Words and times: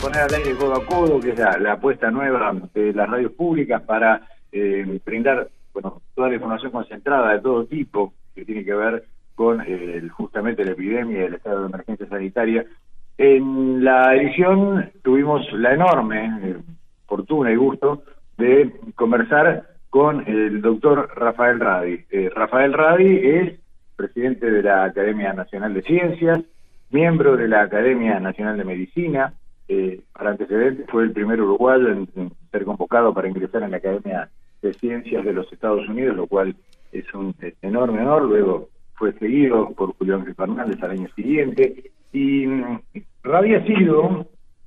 Poner 0.00 0.22
al 0.22 0.34
aire 0.34 0.56
codo 0.56 0.74
a 0.74 0.86
codo, 0.86 1.20
que 1.20 1.30
es 1.30 1.38
la, 1.38 1.58
la 1.58 1.72
apuesta 1.72 2.10
nueva 2.10 2.54
de 2.72 2.92
las 2.94 3.08
radios 3.08 3.32
públicas 3.32 3.82
para 3.82 4.22
eh, 4.50 5.00
brindar 5.04 5.48
bueno, 5.74 6.00
toda 6.14 6.28
la 6.28 6.34
información 6.34 6.72
concentrada 6.72 7.32
de 7.32 7.40
todo 7.40 7.66
tipo 7.66 8.14
que 8.34 8.44
tiene 8.44 8.64
que 8.64 8.74
ver 8.74 9.04
con 9.34 9.62
eh, 9.66 10.02
justamente 10.10 10.64
la 10.64 10.72
epidemia 10.72 11.20
y 11.20 11.24
el 11.24 11.34
estado 11.34 11.60
de 11.60 11.68
emergencia 11.68 12.06
sanitaria. 12.08 12.64
En 13.18 13.84
la 13.84 14.14
edición 14.14 14.90
tuvimos 15.02 15.50
la 15.52 15.74
enorme 15.74 16.30
eh, 16.42 16.56
fortuna 17.06 17.52
y 17.52 17.56
gusto 17.56 18.02
de 18.38 18.72
conversar 18.94 19.66
con 19.90 20.26
el 20.26 20.62
doctor 20.62 21.10
Rafael 21.16 21.60
Radi. 21.60 22.04
Eh, 22.10 22.30
Rafael 22.34 22.72
Radi 22.72 23.18
es 23.22 23.60
presidente 23.96 24.50
de 24.50 24.62
la 24.62 24.84
Academia 24.84 25.32
Nacional 25.34 25.74
de 25.74 25.82
Ciencias, 25.82 26.40
miembro 26.90 27.36
de 27.36 27.48
la 27.48 27.62
Academia 27.62 28.18
Nacional 28.20 28.56
de 28.56 28.64
Medicina, 28.64 29.34
eh, 29.72 30.00
para 30.12 30.30
antecedentes 30.30 30.84
fue 30.90 31.04
el 31.04 31.12
primer 31.12 31.40
uruguayo 31.40 31.92
en, 31.92 32.08
ser 32.50 32.64
convocado 32.64 33.14
para 33.14 33.28
ingresar 33.28 33.62
en 33.62 33.70
la 33.70 33.76
Academia 33.76 34.28
de 34.60 34.72
Ciencias 34.74 35.24
de 35.24 35.32
los 35.32 35.50
Estados 35.52 35.88
Unidos, 35.88 36.16
lo 36.16 36.26
cual 36.26 36.56
es 36.90 37.04
un 37.14 37.32
enorme 37.62 38.00
honor. 38.00 38.24
Luego 38.24 38.68
fue 38.94 39.12
seguido 39.12 39.70
por 39.70 39.94
Julio 39.96 40.16
Ángel 40.16 40.34
Fernández 40.34 40.82
al 40.82 40.90
año 40.90 41.08
siguiente. 41.14 41.92
Y 42.12 42.48
mm, 42.48 42.80
Rabi 43.22 43.54
ha 43.54 43.64
sido, 43.64 44.26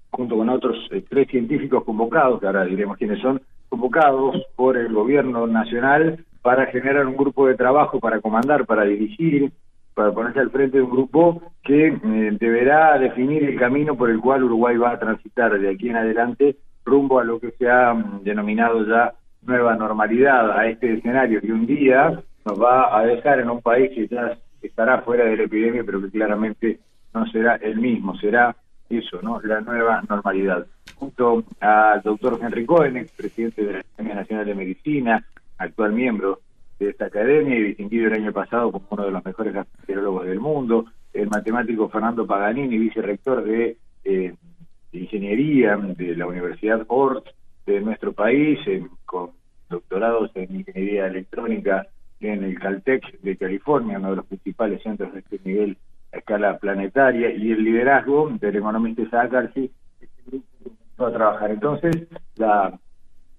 junto 0.10 0.38
con 0.38 0.48
otros 0.48 0.78
eh, 0.92 1.04
tres 1.10 1.28
científicos 1.28 1.84
convocados, 1.84 2.40
que 2.40 2.48
ahora 2.48 2.64
diremos 2.64 2.98
quiénes 2.98 3.20
son, 3.20 3.42
convocados 3.68 4.42
por 4.56 4.78
el 4.78 4.94
gobierno 4.94 5.48
nacional 5.48 6.24
para 6.42 6.68
generar 6.68 7.06
un 7.08 7.18
grupo 7.18 7.46
de 7.48 7.56
trabajo, 7.56 8.00
para 8.00 8.22
comandar, 8.22 8.66
para 8.66 8.86
dirigir, 8.86 9.52
para 9.94 10.12
ponerse 10.12 10.40
al 10.40 10.52
frente 10.52 10.78
de 10.78 10.84
un 10.84 10.92
grupo 10.92 11.42
que 11.64 11.88
eh, 11.88 12.38
deberá 12.40 12.98
definir 12.98 13.44
el 13.44 13.60
camino 13.60 13.96
por 13.96 14.10
el 14.10 14.20
cual 14.20 14.44
Uruguay 14.44 14.78
va 14.78 14.92
a 14.92 15.00
transitar 15.00 15.58
de 15.58 15.70
aquí 15.70 15.90
en 15.90 15.98
adelante 15.98 16.58
rumbo 16.86 17.20
a 17.20 17.24
lo 17.24 17.40
que 17.40 17.52
se 17.52 17.70
ha 17.70 17.94
mm, 17.94 18.24
denominado 18.24 18.86
ya 18.86 19.14
nueva 19.42 19.76
normalidad, 19.76 20.58
a 20.58 20.68
este 20.68 20.94
escenario 20.94 21.42
que 21.42 21.52
un 21.52 21.66
día 21.66 22.22
nos 22.46 22.62
va 22.62 22.98
a 22.98 23.06
dejar 23.06 23.40
en 23.40 23.50
un 23.50 23.62
país 23.62 23.92
que 23.94 24.08
ya 24.08 24.38
estará 24.62 25.02
fuera 25.02 25.26
de 25.26 25.38
la 25.38 25.44
epidemia, 25.44 25.84
pero 25.86 26.02
que 26.02 26.10
claramente 26.10 26.80
no 27.14 27.26
será 27.28 27.56
el 27.56 27.78
mismo, 27.78 28.16
será 28.18 28.56
eso, 28.90 29.22
¿no? 29.22 29.42
La 29.42 29.62
nueva 29.62 30.02
normalidad. 30.08 30.66
Junto 30.96 31.44
al 31.60 32.02
doctor 32.02 32.40
Henry 32.42 32.66
Cohen, 32.66 33.06
presidente 33.18 33.66
de 33.66 33.74
la 33.74 33.80
Academia 33.80 34.16
Nacional 34.16 34.46
de 34.46 34.56
Medicina, 34.56 35.26
actual 35.58 35.94
miembro 35.94 36.40
de 36.80 36.90
esta 36.90 37.06
academia 37.06 37.56
y 37.56 37.64
distinguido 37.64 38.08
el 38.08 38.14
año 38.14 38.34
pasado 38.34 38.72
como 38.72 38.88
uno 38.90 39.06
de 39.06 39.12
los 39.12 39.26
mejores 39.26 39.54
gastroenterólogos 39.54 40.26
del 40.26 40.40
mundo, 40.40 40.86
el 41.14 41.30
matemático 41.30 41.90
Fernando 41.90 42.26
Paganini, 42.26 42.78
vicerrector 42.78 43.44
de, 43.44 43.78
eh, 44.04 44.34
Ingeniería 44.92 45.76
de 45.76 46.16
la 46.16 46.28
Universidad 46.28 46.86
Ort 46.88 47.26
de 47.66 47.82
nuestro 47.82 48.14
país, 48.14 48.60
con 49.06 49.32
doctorados 49.68 50.30
en 50.36 50.56
Ingeniería 50.56 51.08
Electrónica 51.08 51.88
en 52.20 52.44
el 52.44 52.60
Caltech 52.60 53.20
de 53.22 53.36
California, 53.36 53.98
uno 53.98 54.12
de 54.12 54.16
los 54.18 54.26
principales 54.28 54.84
centros 54.84 55.12
de 55.14 55.20
este 55.20 55.40
nivel 55.44 55.78
a 56.14 56.18
escala 56.18 56.60
planetaria, 56.60 57.32
y 57.32 57.52
el 57.52 57.64
liderazgo 57.64 58.30
del 58.40 58.56
economista 58.56 59.02
Isaac 59.02 59.34
Archie, 59.34 59.72
a 60.98 61.12
trabajar. 61.12 61.52
Entonces, 61.52 62.08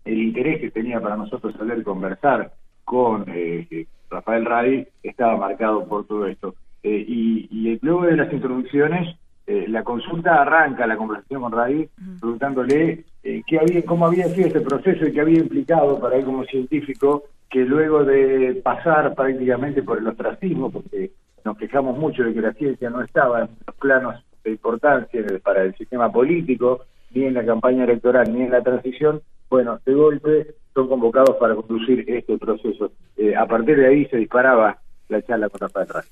el 0.04 0.18
interés 0.18 0.60
que 0.60 0.70
tenía 0.70 1.00
para 1.00 1.16
nosotros 1.16 1.54
saber 1.54 1.82
conversar 1.82 2.52
con 2.94 3.24
eh, 3.26 3.86
Rafael 4.08 4.44
Radi 4.44 4.86
estaba 5.02 5.36
marcado 5.36 5.84
por 5.84 6.06
todo 6.06 6.28
esto. 6.28 6.54
Eh, 6.84 7.04
y, 7.08 7.48
y, 7.50 7.78
luego 7.82 8.02
de 8.02 8.16
las 8.16 8.32
introducciones, 8.32 9.16
eh, 9.48 9.64
la 9.68 9.82
consulta 9.82 10.42
arranca 10.42 10.86
la 10.86 10.96
conversación 10.96 11.42
con 11.42 11.50
Radi 11.50 11.88
preguntándole 12.20 13.04
qué 13.22 13.58
había, 13.58 13.84
cómo 13.84 14.06
había 14.06 14.28
sido 14.28 14.46
este 14.46 14.60
proceso 14.60 15.06
y 15.06 15.12
qué 15.12 15.20
había 15.20 15.40
implicado 15.40 15.98
para 15.98 16.16
él 16.16 16.24
como 16.24 16.44
científico 16.44 17.24
que 17.50 17.64
luego 17.64 18.04
de 18.04 18.60
pasar 18.62 19.12
prácticamente 19.14 19.82
por 19.82 19.98
el 19.98 20.06
ostracismo, 20.06 20.70
porque 20.70 21.10
nos 21.44 21.56
quejamos 21.56 21.98
mucho 21.98 22.22
de 22.22 22.32
que 22.32 22.40
la 22.42 22.52
ciencia 22.52 22.90
no 22.90 23.02
estaba 23.02 23.40
en 23.40 23.48
los 23.66 23.76
planos 23.76 24.22
de 24.44 24.52
importancia 24.52 25.20
para 25.42 25.62
el 25.62 25.74
sistema 25.74 26.12
político, 26.12 26.82
ni 27.12 27.24
en 27.24 27.34
la 27.34 27.44
campaña 27.44 27.84
electoral, 27.84 28.32
ni 28.32 28.42
en 28.42 28.50
la 28.50 28.62
transición, 28.62 29.20
bueno, 29.48 29.80
de 29.84 29.94
golpe 29.94 30.54
son 30.72 30.88
convocados 30.88 31.36
para 31.36 31.54
conducir 31.54 32.04
este 32.08 32.36
proceso. 32.38 32.92
Eh, 33.16 33.34
a 33.36 33.46
partir 33.46 33.76
de 33.76 33.86
ahí 33.86 34.06
se 34.06 34.16
disparaba 34.16 34.78
la 35.08 35.22
charla 35.22 35.48
con 35.48 35.60
Rafael 35.60 35.88
Radi. 35.88 36.08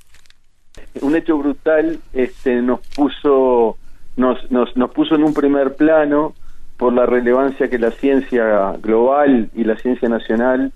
Un 1.00 1.16
hecho 1.16 1.37
brutal 1.37 1.98
este, 2.12 2.62
nos 2.62 2.81
puso 2.88 3.76
nos, 4.16 4.50
nos, 4.50 4.76
nos 4.76 4.91
puso 4.91 5.15
en 5.15 5.25
un 5.25 5.34
primer 5.34 5.75
plano 5.75 6.34
por 6.76 6.92
la 6.92 7.06
relevancia 7.06 7.69
que 7.69 7.78
la 7.78 7.91
ciencia 7.91 8.72
global 8.82 9.50
y 9.54 9.65
la 9.65 9.76
ciencia 9.76 10.09
nacional 10.09 10.72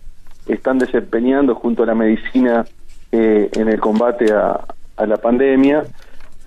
están 0.47 0.79
desempeñando 0.79 1.55
junto 1.55 1.83
a 1.83 1.87
la 1.87 1.95
medicina 1.95 2.65
eh, 3.13 3.51
en 3.53 3.69
el 3.69 3.81
combate 3.81 4.33
a, 4.33 4.65
a 4.97 5.07
la 5.07 5.17
pandemia. 5.17 5.85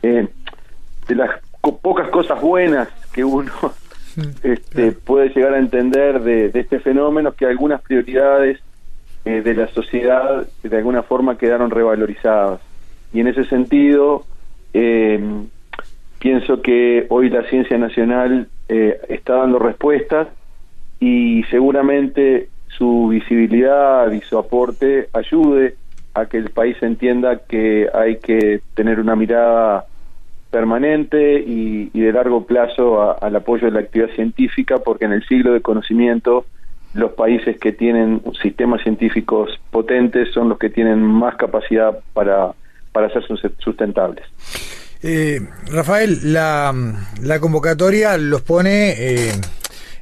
Eh, 0.01 0.27
de 1.07 1.15
las 1.15 1.41
pocas 1.81 2.09
cosas 2.09 2.39
buenas 2.41 2.87
que 3.11 3.23
uno 3.23 3.51
este, 4.43 4.91
puede 4.91 5.29
llegar 5.29 5.53
a 5.53 5.59
entender 5.59 6.21
de, 6.21 6.49
de, 6.49 6.59
este 6.59 6.79
fenómeno, 6.79 7.33
que 7.33 7.45
algunas 7.45 7.81
prioridades 7.81 8.59
eh, 9.25 9.41
de 9.41 9.53
la 9.53 9.67
sociedad 9.67 10.47
de 10.63 10.77
alguna 10.77 11.03
forma 11.03 11.37
quedaron 11.37 11.71
revalorizadas. 11.71 12.61
Y 13.11 13.19
en 13.19 13.27
ese 13.27 13.43
sentido, 13.45 14.23
eh, 14.73 15.19
pienso 16.19 16.61
que 16.61 17.05
hoy 17.09 17.29
la 17.29 17.43
ciencia 17.43 17.77
nacional 17.77 18.47
eh, 18.69 18.99
está 19.09 19.35
dando 19.35 19.59
respuestas 19.59 20.29
y 20.99 21.43
seguramente 21.49 22.49
su 22.67 23.09
visibilidad 23.09 24.11
y 24.11 24.21
su 24.21 24.37
aporte 24.37 25.09
ayude 25.13 25.75
a 26.13 26.25
que 26.27 26.37
el 26.37 26.49
país 26.51 26.77
entienda 26.81 27.39
que 27.39 27.89
hay 27.93 28.17
que 28.17 28.61
tener 28.73 28.99
una 28.99 29.15
mirada 29.15 29.85
permanente 30.49 31.39
y, 31.39 31.91
y 31.93 32.01
de 32.01 32.11
largo 32.11 32.45
plazo 32.45 33.01
a, 33.01 33.13
al 33.13 33.35
apoyo 33.35 33.65
de 33.65 33.71
la 33.71 33.81
actividad 33.81 34.09
científica, 34.15 34.79
porque 34.79 35.05
en 35.05 35.13
el 35.13 35.25
siglo 35.27 35.53
de 35.53 35.61
conocimiento 35.61 36.45
los 36.93 37.11
países 37.11 37.59
que 37.59 37.71
tienen 37.71 38.21
sistemas 38.41 38.81
científicos 38.81 39.59
potentes 39.69 40.31
son 40.33 40.49
los 40.49 40.57
que 40.57 40.69
tienen 40.69 41.01
más 41.03 41.35
capacidad 41.35 41.99
para, 42.13 42.51
para 42.91 43.09
ser 43.11 43.23
sustentables. 43.59 44.25
Eh, 45.01 45.39
Rafael, 45.71 46.33
la, 46.33 46.73
la, 47.21 47.39
convocatoria 47.39 48.17
los 48.17 48.41
pone 48.41 48.89
eh, 48.97 49.31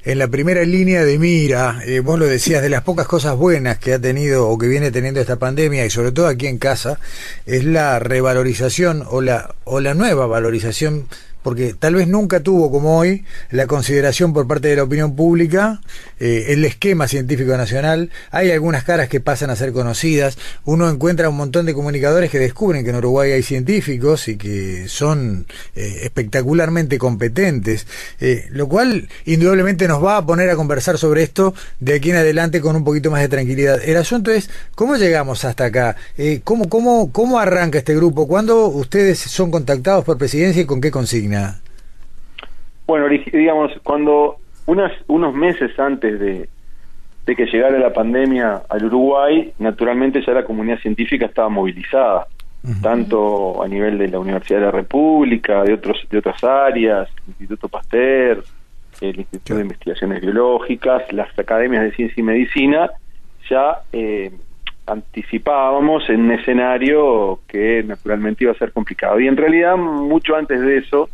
en 0.08 0.20
la 0.20 0.30
primera 0.30 0.64
línea 0.64 1.04
de 1.04 1.20
mira. 1.20 1.82
Eh, 1.86 2.00
vos 2.00 2.18
lo 2.18 2.26
decías, 2.26 2.62
de 2.62 2.70
las 2.70 2.84
pocas 2.84 3.08
cosas 3.08 3.36
buenas 3.36 3.78
que 3.78 3.94
ha 3.94 4.00
tenido 4.00 4.48
o 4.48 4.58
que 4.58 4.68
viene 4.68 4.90
teniendo 4.90 5.20
esta 5.20 5.36
pandemia 5.36 5.86
y 5.86 5.90
sobre 5.90 6.14
todo 6.14 6.28
aquí 6.28 6.48
en 6.48 6.60
casa, 6.60 6.98
es 7.46 7.66
la 7.66 8.00
revalorización 8.00 9.04
o 9.10 9.22
la, 9.22 9.54
o 9.66 9.82
la 9.82 9.96
nueva 9.96 10.26
valorización 10.26 11.10
porque 11.48 11.74
tal 11.74 11.96
vez 11.96 12.10
nunca 12.10 12.42
tuvo 12.42 12.70
como 12.70 12.98
hoy 12.98 13.24
la 13.52 13.68
consideración 13.68 14.34
por 14.34 14.50
parte 14.50 14.68
de 14.68 14.76
la 14.76 14.84
opinión 14.84 15.16
pública 15.16 15.80
eh, 16.20 16.48
el 16.50 16.66
esquema 16.66 17.08
científico 17.08 17.56
nacional. 17.56 18.10
Hay 18.32 18.52
algunas 18.52 18.84
caras 18.84 19.08
que 19.08 19.22
pasan 19.22 19.50
a 19.50 19.56
ser 19.56 19.72
conocidas. 19.72 20.38
Uno 20.66 20.90
encuentra 20.90 21.30
un 21.30 21.38
montón 21.38 21.66
de 21.66 21.74
comunicadores 21.74 22.32
que 22.32 22.38
descubren 22.38 22.84
que 22.84 22.90
en 22.90 22.98
Uruguay 22.98 23.32
hay 23.32 23.44
científicos 23.44 24.28
y 24.28 24.36
que 24.36 24.90
son 24.90 25.48
eh, 25.74 26.02
espectacularmente 26.04 26.98
competentes, 26.98 27.88
eh, 28.20 28.48
lo 28.50 28.68
cual 28.68 29.08
indudablemente 29.24 29.88
nos 29.88 30.04
va 30.04 30.18
a 30.18 30.26
poner 30.26 30.50
a 30.50 30.58
conversar 30.58 30.98
sobre 30.98 31.24
esto 31.24 31.54
de 31.80 31.94
aquí 31.94 32.10
en 32.10 32.18
adelante 32.18 32.60
con 32.60 32.76
un 32.76 32.84
poquito 32.84 33.10
más 33.10 33.22
de 33.22 33.30
tranquilidad. 33.30 33.80
El 33.86 33.96
asunto 33.96 34.32
es, 34.32 34.50
¿cómo 34.76 34.98
llegamos 34.98 35.46
hasta 35.46 35.64
acá? 35.64 35.96
¿cómo, 36.44 36.68
cómo, 36.68 37.10
¿Cómo 37.14 37.40
arranca 37.40 37.78
este 37.78 37.96
grupo? 37.96 38.28
¿Cuándo 38.28 38.68
ustedes 38.68 39.18
son 39.18 39.50
contactados 39.50 40.04
por 40.04 40.18
presidencia 40.18 40.62
y 40.62 40.66
con 40.66 40.82
qué 40.82 40.92
consigna? 40.92 41.37
Bueno, 42.86 43.08
digamos, 43.10 43.74
cuando 43.84 44.38
unas, 44.66 44.92
unos 45.08 45.34
meses 45.34 45.78
antes 45.80 46.20
de, 46.20 46.50
que 47.26 47.46
llegara 47.46 47.78
la 47.78 47.92
pandemia 47.92 48.62
al 48.70 48.86
Uruguay, 48.86 49.52
naturalmente 49.60 50.24
ya 50.26 50.34
la 50.34 50.46
comunidad 50.46 50.80
científica 50.80 51.26
estaba 51.26 51.50
movilizada, 51.50 52.28
tanto 52.82 53.64
a 53.64 53.68
nivel 53.68 53.98
de 53.98 54.10
la 54.10 54.20
Universidad 54.20 54.60
de 54.60 54.66
la 54.66 54.72
República, 54.72 55.64
de 55.64 55.74
otros 55.74 56.06
de 56.10 56.18
otras 56.18 56.44
áreas, 56.44 57.08
el 57.10 57.30
Instituto 57.30 57.70
Pasteur, 57.70 58.44
el 59.02 59.20
Instituto 59.20 59.56
de 59.56 59.62
Investigaciones 59.62 60.22
Biológicas, 60.22 61.12
las 61.14 61.38
academias 61.38 61.84
de 61.84 61.92
ciencia 61.92 62.20
y 62.20 62.24
medicina, 62.24 62.90
ya 63.50 63.82
eh, 63.94 64.32
anticipábamos 64.86 66.10
en 66.10 66.22
un 66.22 66.32
escenario 66.32 67.40
que 67.48 67.84
naturalmente 67.84 68.46
iba 68.46 68.54
a 68.54 68.58
ser 68.58 68.72
complicado. 68.72 69.20
Y 69.20 69.28
en 69.28 69.38
realidad, 69.38 69.76
mucho 69.78 70.36
antes 70.36 70.60
de 70.62 70.78
eso, 70.78 71.10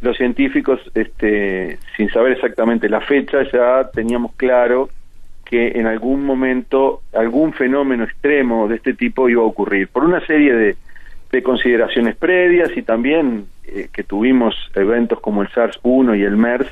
los 0.00 0.16
científicos, 0.16 0.80
este, 0.94 1.78
sin 1.96 2.08
saber 2.10 2.32
exactamente 2.32 2.88
la 2.88 3.00
fecha, 3.00 3.38
ya 3.52 3.90
teníamos 3.92 4.32
claro 4.36 4.88
que 5.44 5.68
en 5.68 5.86
algún 5.86 6.24
momento 6.24 7.02
algún 7.14 7.52
fenómeno 7.52 8.04
extremo 8.04 8.68
de 8.68 8.76
este 8.76 8.94
tipo 8.94 9.28
iba 9.28 9.42
a 9.42 9.46
ocurrir, 9.46 9.88
por 9.88 10.04
una 10.04 10.24
serie 10.26 10.54
de, 10.54 10.76
consideraciones 11.42 12.16
previas 12.16 12.76
y 12.76 12.82
también 12.82 13.46
eh, 13.64 13.88
que 13.92 14.02
tuvimos 14.02 14.56
eventos 14.74 15.20
como 15.20 15.42
el 15.42 15.48
SARS-1 15.48 16.18
y 16.18 16.24
el 16.24 16.36
MERS, 16.36 16.66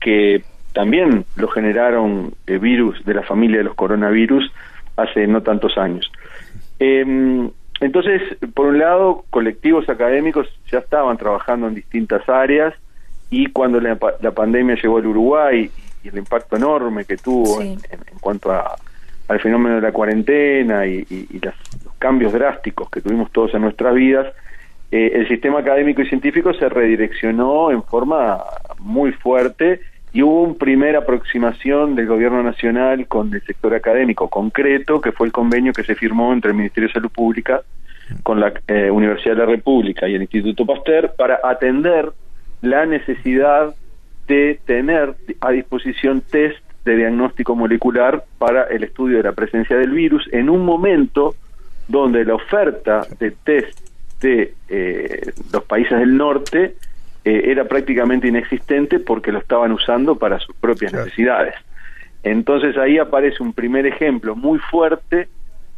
que 0.00 0.42
también 0.72 1.24
lo 1.36 1.46
generaron 1.48 2.34
eh, 2.46 2.58
virus 2.58 3.04
de 3.04 3.14
la 3.14 3.22
familia 3.22 3.58
de 3.58 3.64
los 3.64 3.74
coronavirus 3.74 4.50
hace 4.96 5.26
no 5.26 5.42
tantos 5.42 5.78
años. 5.78 6.10
Em, 6.78 7.50
entonces, 7.82 8.22
por 8.54 8.66
un 8.66 8.78
lado, 8.78 9.24
colectivos 9.30 9.88
académicos 9.88 10.48
ya 10.70 10.78
estaban 10.78 11.16
trabajando 11.16 11.66
en 11.66 11.74
distintas 11.74 12.28
áreas 12.28 12.74
y 13.28 13.46
cuando 13.46 13.80
la, 13.80 13.96
pandemia 13.96 14.76
llegó 14.76 14.98
al 14.98 15.06
Uruguay 15.06 15.70
y 16.04 16.08
el 16.08 16.18
impacto 16.18 16.56
enorme 16.56 17.04
que 17.04 17.16
tuvo 17.16 17.60
en, 17.60 17.78
cuanto 18.20 18.52
a, 18.52 18.76
al 19.26 19.40
fenómeno 19.40 19.76
de 19.76 19.80
la 19.80 19.90
cuarentena 19.90 20.86
y, 20.86 21.04
los 21.40 21.54
cambios 21.98 22.32
drásticos 22.32 22.88
que 22.88 23.00
tuvimos 23.00 23.30
todos 23.32 23.54
en 23.54 23.62
nuestras 23.62 23.94
vidas, 23.94 24.32
eh, 24.90 25.12
el 25.14 25.28
sistema 25.28 25.60
académico 25.60 26.02
y 26.02 26.08
científico 26.08 26.52
se 26.54 26.68
redireccionó 26.68 27.70
en 27.70 27.82
forma 27.82 28.42
muy 28.78 29.12
fuerte 29.12 29.80
y 30.12 30.22
hubo 30.22 30.42
una 30.42 30.54
primera 30.54 30.98
aproximación 31.00 31.94
del 31.94 32.06
gobierno 32.06 32.42
nacional 32.42 33.06
con 33.06 33.32
el 33.32 33.42
sector 33.42 33.74
académico 33.74 34.28
concreto, 34.28 35.00
que 35.00 35.12
fue 35.12 35.26
el 35.26 35.32
convenio 35.32 35.72
que 35.72 35.84
se 35.84 35.94
firmó 35.94 36.32
entre 36.32 36.50
el 36.50 36.56
Ministerio 36.56 36.88
de 36.88 36.94
Salud 36.94 37.10
Pública 37.10 37.62
con 38.22 38.40
la 38.40 38.52
eh, 38.66 38.90
Universidad 38.90 39.36
de 39.36 39.40
la 39.40 39.46
República 39.46 40.06
y 40.08 40.14
el 40.14 40.22
Instituto 40.22 40.66
Pasteur 40.66 41.14
para 41.16 41.40
atender 41.42 42.12
la 42.60 42.84
necesidad 42.84 43.74
de 44.28 44.60
tener 44.66 45.14
a 45.40 45.50
disposición 45.50 46.20
test 46.20 46.58
de 46.84 46.96
diagnóstico 46.96 47.54
molecular 47.56 48.24
para 48.38 48.64
el 48.64 48.84
estudio 48.84 49.16
de 49.18 49.22
la 49.22 49.32
presencia 49.32 49.76
del 49.76 49.90
virus 49.90 50.28
en 50.32 50.50
un 50.50 50.64
momento 50.64 51.34
donde 51.88 52.24
la 52.24 52.34
oferta 52.34 53.06
de 53.18 53.30
test 53.30 53.78
de 54.20 54.54
eh, 54.68 55.32
los 55.52 55.64
países 55.64 55.98
del 55.98 56.16
norte 56.16 56.74
eh, 57.24 57.42
era 57.46 57.64
prácticamente 57.64 58.28
inexistente 58.28 58.98
porque 58.98 59.32
lo 59.32 59.38
estaban 59.38 59.72
usando 59.72 60.16
para 60.16 60.40
sus 60.40 60.54
propias 60.56 60.92
necesidades. 60.92 61.54
Entonces 62.22 62.76
ahí 62.76 62.98
aparece 62.98 63.42
un 63.42 63.52
primer 63.52 63.86
ejemplo 63.86 64.36
muy 64.36 64.58
fuerte 64.58 65.28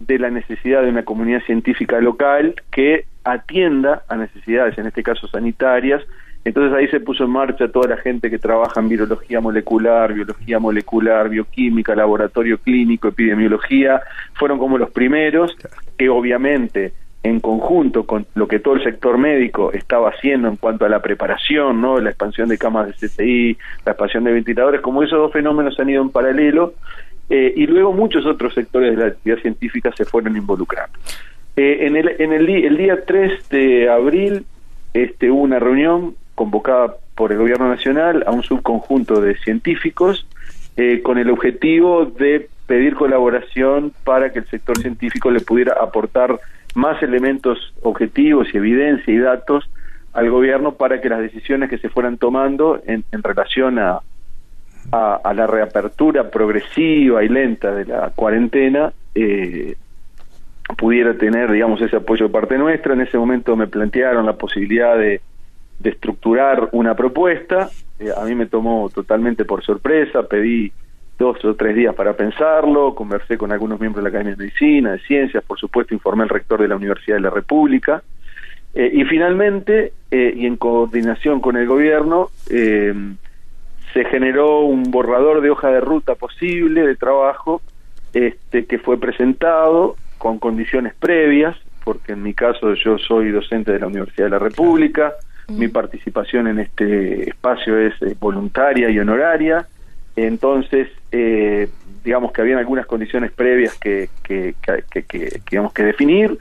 de 0.01 0.19
la 0.19 0.31
necesidad 0.31 0.83
de 0.83 0.89
una 0.89 1.05
comunidad 1.05 1.43
científica 1.45 2.01
local 2.01 2.55
que 2.71 3.07
atienda 3.25 4.03
a 4.09 4.17
necesidades, 4.17 4.77
en 4.79 4.87
este 4.87 5.03
caso 5.03 5.27
sanitarias. 5.29 6.03
Entonces 6.45 6.77
ahí 6.77 6.89
se 6.89 7.01
puso 7.01 7.25
en 7.25 7.31
marcha 7.31 7.69
toda 7.69 7.89
la 7.89 7.97
gente 7.97 8.29
que 8.29 8.39
trabaja 8.39 8.81
en 8.81 8.91
virología 8.91 9.41
molecular, 9.41 10.13
biología 10.13 10.59
molecular, 10.59 11.31
bioquímica, 11.31 11.95
laboratorio 11.95 12.59
clínico, 12.59 13.09
epidemiología. 13.09 14.03
Fueron 14.35 14.59
como 14.59 14.77
los 14.77 14.91
primeros 14.91 15.57
que 15.97 16.11
obviamente 16.11 16.93
en 17.25 17.41
conjunto 17.41 18.05
con 18.05 18.27
lo 18.35 18.47
que 18.47 18.59
todo 18.59 18.75
el 18.75 18.85
sector 18.85 19.17
médico 19.17 19.73
estaba 19.73 20.11
haciendo 20.11 20.47
en 20.47 20.57
cuanto 20.57 20.85
a 20.85 20.91
la 20.91 21.01
preparación, 21.01 21.81
¿no? 21.81 21.99
la 21.99 22.11
expansión 22.11 22.51
de 22.51 22.59
camas 22.59 22.87
de 22.87 23.09
CTI, 23.09 23.59
la 23.87 23.93
expansión 23.93 24.25
de 24.25 24.33
ventiladores, 24.33 24.83
como 24.83 25.03
esos 25.03 25.19
dos 25.19 25.33
fenómenos 25.33 25.81
han 25.81 25.89
ido 25.89 26.03
en 26.03 26.11
paralelo, 26.11 26.75
eh, 27.31 27.55
y 27.57 27.67
luego 27.67 27.95
muchos 27.95 28.27
otros 28.27 28.53
sectores 28.53 28.91
de 28.91 28.97
la 28.99 29.07
actividad 29.09 29.39
científica 29.41 29.91
se 29.97 30.05
fueron 30.05 30.37
involucrando. 30.37 30.99
Eh, 31.57 31.87
en 31.87 31.97
el, 31.97 32.15
en 32.19 32.33
el, 32.35 32.49
el, 32.49 32.77
día 32.77 33.05
3 33.07 33.49
de 33.49 33.89
abril 33.89 34.45
este, 34.93 35.31
hubo 35.31 35.41
una 35.41 35.59
reunión 35.59 36.15
convocada 36.35 36.97
por 37.15 37.33
el 37.33 37.39
Gobierno 37.39 37.71
Nacional 37.71 38.23
a 38.27 38.33
un 38.33 38.43
subconjunto 38.43 39.23
de 39.23 39.37
científicos 39.39 40.27
eh, 40.77 41.01
con 41.03 41.17
el 41.17 41.31
objetivo 41.31 42.05
de 42.05 42.49
pedir 42.67 42.97
colaboración 42.97 43.93
para 44.05 44.31
que 44.31 44.41
el 44.41 44.47
sector 44.47 44.77
científico 44.79 45.31
le 45.31 45.41
pudiera 45.41 45.75
aportar 45.81 46.39
más 46.75 47.03
elementos 47.03 47.73
objetivos 47.83 48.49
y 48.53 48.57
evidencia 48.57 49.13
y 49.13 49.19
datos 49.19 49.69
al 50.13 50.31
gobierno 50.31 50.75
para 50.75 51.01
que 51.01 51.09
las 51.09 51.21
decisiones 51.21 51.71
que 51.71 51.79
se 51.79 51.89
fueran 51.89 52.19
tomando 52.19 52.81
en, 52.87 53.05
relación 53.13 53.79
a, 53.79 54.01
a, 54.93 55.35
la 55.35 55.47
reapertura 55.47 56.31
progresiva 56.31 57.25
y 57.25 57.29
lenta 57.29 57.73
de 57.73 57.85
la 57.85 58.11
cuarentena 58.15 58.93
eh, 59.15 59.77
pudiera 60.77 61.15
tener, 61.15 61.51
digamos, 61.51 61.81
ese 61.81 61.97
apoyo 61.97 62.27
de 62.27 62.33
parte 62.33 62.59
nuestra. 62.59 62.95
En 62.95 63.01
ese 63.01 63.19
momento 63.19 63.57
me 63.57 63.67
plantearon 63.67 64.25
la 64.25 64.35
posibilidad 64.35 64.97
de, 64.97 65.21
de 65.79 65.91
estructurar 65.91 66.69
una 66.73 66.95
propuesta. 66.95 67.71
Eh, 67.99 68.11
a 68.17 68.25
mí 68.25 68.35
me 68.35 68.47
tomó 68.47 68.89
totalmente 68.91 69.45
por 69.45 69.65
sorpresa, 69.65 70.23
pedí 70.29 70.73
dos 71.25 71.43
o 71.45 71.55
tres 71.55 71.75
días 71.75 71.95
para 71.95 72.13
pensarlo, 72.13 72.95
conversé 72.95 73.39
con 73.39 73.51
algunos 73.51 73.81
miembros 73.81 74.05
de 74.05 74.11
la 74.11 74.11
Academia 74.11 74.37
de 74.37 74.45
Medicina, 74.45 74.93
de 74.93 74.99
Ciencias, 75.01 75.43
por 75.43 75.59
supuesto 75.59 75.95
informé 75.95 76.25
al 76.25 76.29
rector 76.29 76.61
de 76.61 76.69
la 76.69 76.77
Universidad 76.77 77.17
de 77.17 77.23
la 77.23 77.31
República, 77.31 78.03
eh, 78.75 78.91
y 78.93 79.05
finalmente, 79.05 79.93
eh, 80.11 80.35
y 80.37 80.47
en 80.47 80.57
coordinación 80.57 81.41
con 81.41 81.57
el 81.57 81.67
gobierno, 81.67 82.29
eh, 82.51 82.93
se 83.95 84.05
generó 84.05 84.61
un 84.61 84.83
borrador 84.91 85.41
de 85.41 85.51
hoja 85.51 85.71
de 85.71 85.81
ruta 85.81 86.15
posible 86.15 86.83
de 86.83 86.97
trabajo 86.97 87.63
este, 88.13 88.67
que 88.67 88.79
fue 88.79 88.99
presentado 88.99 89.97
con 90.19 90.39
condiciones 90.39 90.93
previas, 90.95 91.57
porque 91.85 92.13
en 92.13 92.23
mi 92.23 92.35
caso 92.35 92.75
yo 92.75 92.99
soy 92.99 93.31
docente 93.31 93.73
de 93.73 93.79
la 93.79 93.87
Universidad 93.87 94.27
de 94.27 94.31
la 94.31 94.39
República, 94.41 95.15
mi 95.49 95.69
participación 95.69 96.49
en 96.49 96.59
este 96.59 97.31
espacio 97.31 97.79
es 97.79 97.95
voluntaria 98.19 98.91
y 98.91 98.99
honoraria, 98.99 99.67
entonces, 100.17 100.89
eh, 101.17 101.69
digamos 102.03 102.33
que 102.33 102.41
habían 102.41 102.59
algunas 102.59 102.87
condiciones 102.87 103.31
previas 103.31 103.79
que, 103.79 104.09
que, 104.25 104.57
que, 104.91 105.03
que, 105.05 105.41
digamos, 105.49 105.73
que 105.73 105.85
definir, 105.85 106.37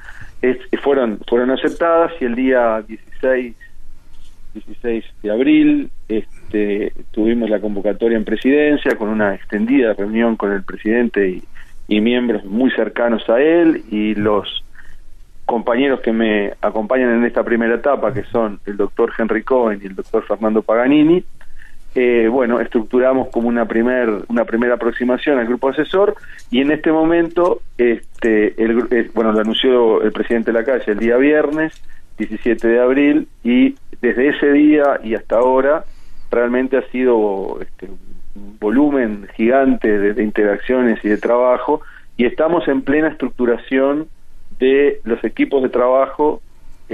fueron, 0.81 1.19
fueron 1.27 1.51
aceptadas 1.51 2.11
y 2.19 2.25
el 2.25 2.33
día 2.33 2.81
16, 2.81 3.55
16 4.55 5.05
de 5.21 5.31
abril 5.31 5.91
este, 6.09 6.91
tuvimos 7.11 7.51
la 7.51 7.59
convocatoria 7.61 8.17
en 8.17 8.25
presidencia 8.25 8.95
con 8.95 9.09
una 9.09 9.35
extendida 9.35 9.93
reunión 9.93 10.37
con 10.37 10.51
el 10.51 10.63
presidente 10.63 11.43
y 11.87 12.01
miembros 12.01 12.43
muy 12.43 12.71
cercanos 12.71 13.29
a 13.29 13.39
él 13.39 13.83
y 13.91 14.15
los 14.15 14.63
compañeros 15.45 16.01
que 16.01 16.11
me 16.11 16.53
acompañan 16.61 17.11
en 17.11 17.25
esta 17.25 17.43
primera 17.43 17.75
etapa, 17.75 18.11
que 18.11 18.23
son 18.23 18.59
el 18.65 18.75
doctor 18.75 19.13
Henry 19.15 19.43
Cohen 19.43 19.79
y 19.83 19.85
el 19.85 19.95
doctor 19.95 20.25
Fernando 20.25 20.63
Paganini, 20.63 21.23
eh, 21.95 22.27
bueno, 22.27 22.59
estructuramos 22.59 23.29
como 23.29 23.47
una 23.47 23.65
primer, 23.65 24.09
una 24.27 24.45
primera 24.45 24.75
aproximación 24.75 25.37
al 25.37 25.45
grupo 25.45 25.69
asesor 25.69 26.15
y 26.49 26.61
en 26.61 26.71
este 26.71 26.91
momento, 26.91 27.61
este, 27.77 28.61
el, 28.63 28.87
eh, 28.91 29.11
bueno, 29.13 29.31
lo 29.31 29.39
anunció 29.39 30.01
el 30.01 30.11
presidente 30.11 30.51
de 30.51 30.59
la 30.59 30.65
calle 30.65 30.91
el 30.91 30.99
día 30.99 31.17
viernes, 31.17 31.73
17 32.17 32.67
de 32.67 32.79
abril, 32.79 33.27
y 33.43 33.75
desde 34.01 34.29
ese 34.29 34.51
día 34.51 34.99
y 35.03 35.15
hasta 35.15 35.37
ahora 35.37 35.85
realmente 36.31 36.77
ha 36.77 36.89
sido 36.89 37.59
este, 37.61 37.87
un 38.35 38.57
volumen 38.59 39.27
gigante 39.35 39.87
de, 39.87 40.23
interacciones 40.23 41.03
y 41.05 41.09
de 41.09 41.17
trabajo 41.17 41.81
y 42.17 42.25
estamos 42.25 42.67
en 42.67 42.81
plena 42.81 43.09
estructuración 43.09 44.07
de 44.59 44.99
los 45.03 45.23
equipos 45.23 45.61
de 45.61 45.69
trabajo 45.69 46.41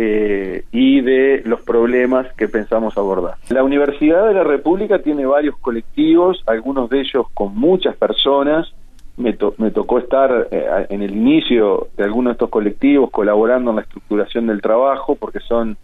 eh, 0.01 0.63
y 0.72 1.01
de 1.01 1.41
los 1.44 1.60
problemas 1.60 2.32
que 2.38 2.48
pensamos 2.48 2.98
abordar. 2.98 3.36
La 3.50 3.65
Universidad 3.65 4.29
de 4.29 4.34
la 4.34 4.46
República 4.46 5.00
tiene 5.00 5.25
varios 5.25 5.58
colectivos, 5.58 6.41
algunos 6.48 6.89
de 6.89 7.01
ellos 7.01 7.25
con 7.34 7.53
muchas 7.58 7.98
personas. 7.98 8.74
Me, 9.18 9.38
me 9.58 9.72
tocó 9.72 10.00
estar 10.00 10.48
eh, 10.51 10.86
en 10.88 11.01
el 11.01 11.12
inicio 11.12 11.89
de 11.98 12.06
algunos 12.06 12.32
de 12.32 12.36
estos 12.36 12.50
colectivos 12.50 13.12
colaborando 13.12 13.72
en 13.72 13.75
la 13.75 13.82
estructuración 13.82 14.48
del 14.48 14.62
trabajo, 14.62 15.15
porque 15.15 15.41
son 15.41 15.75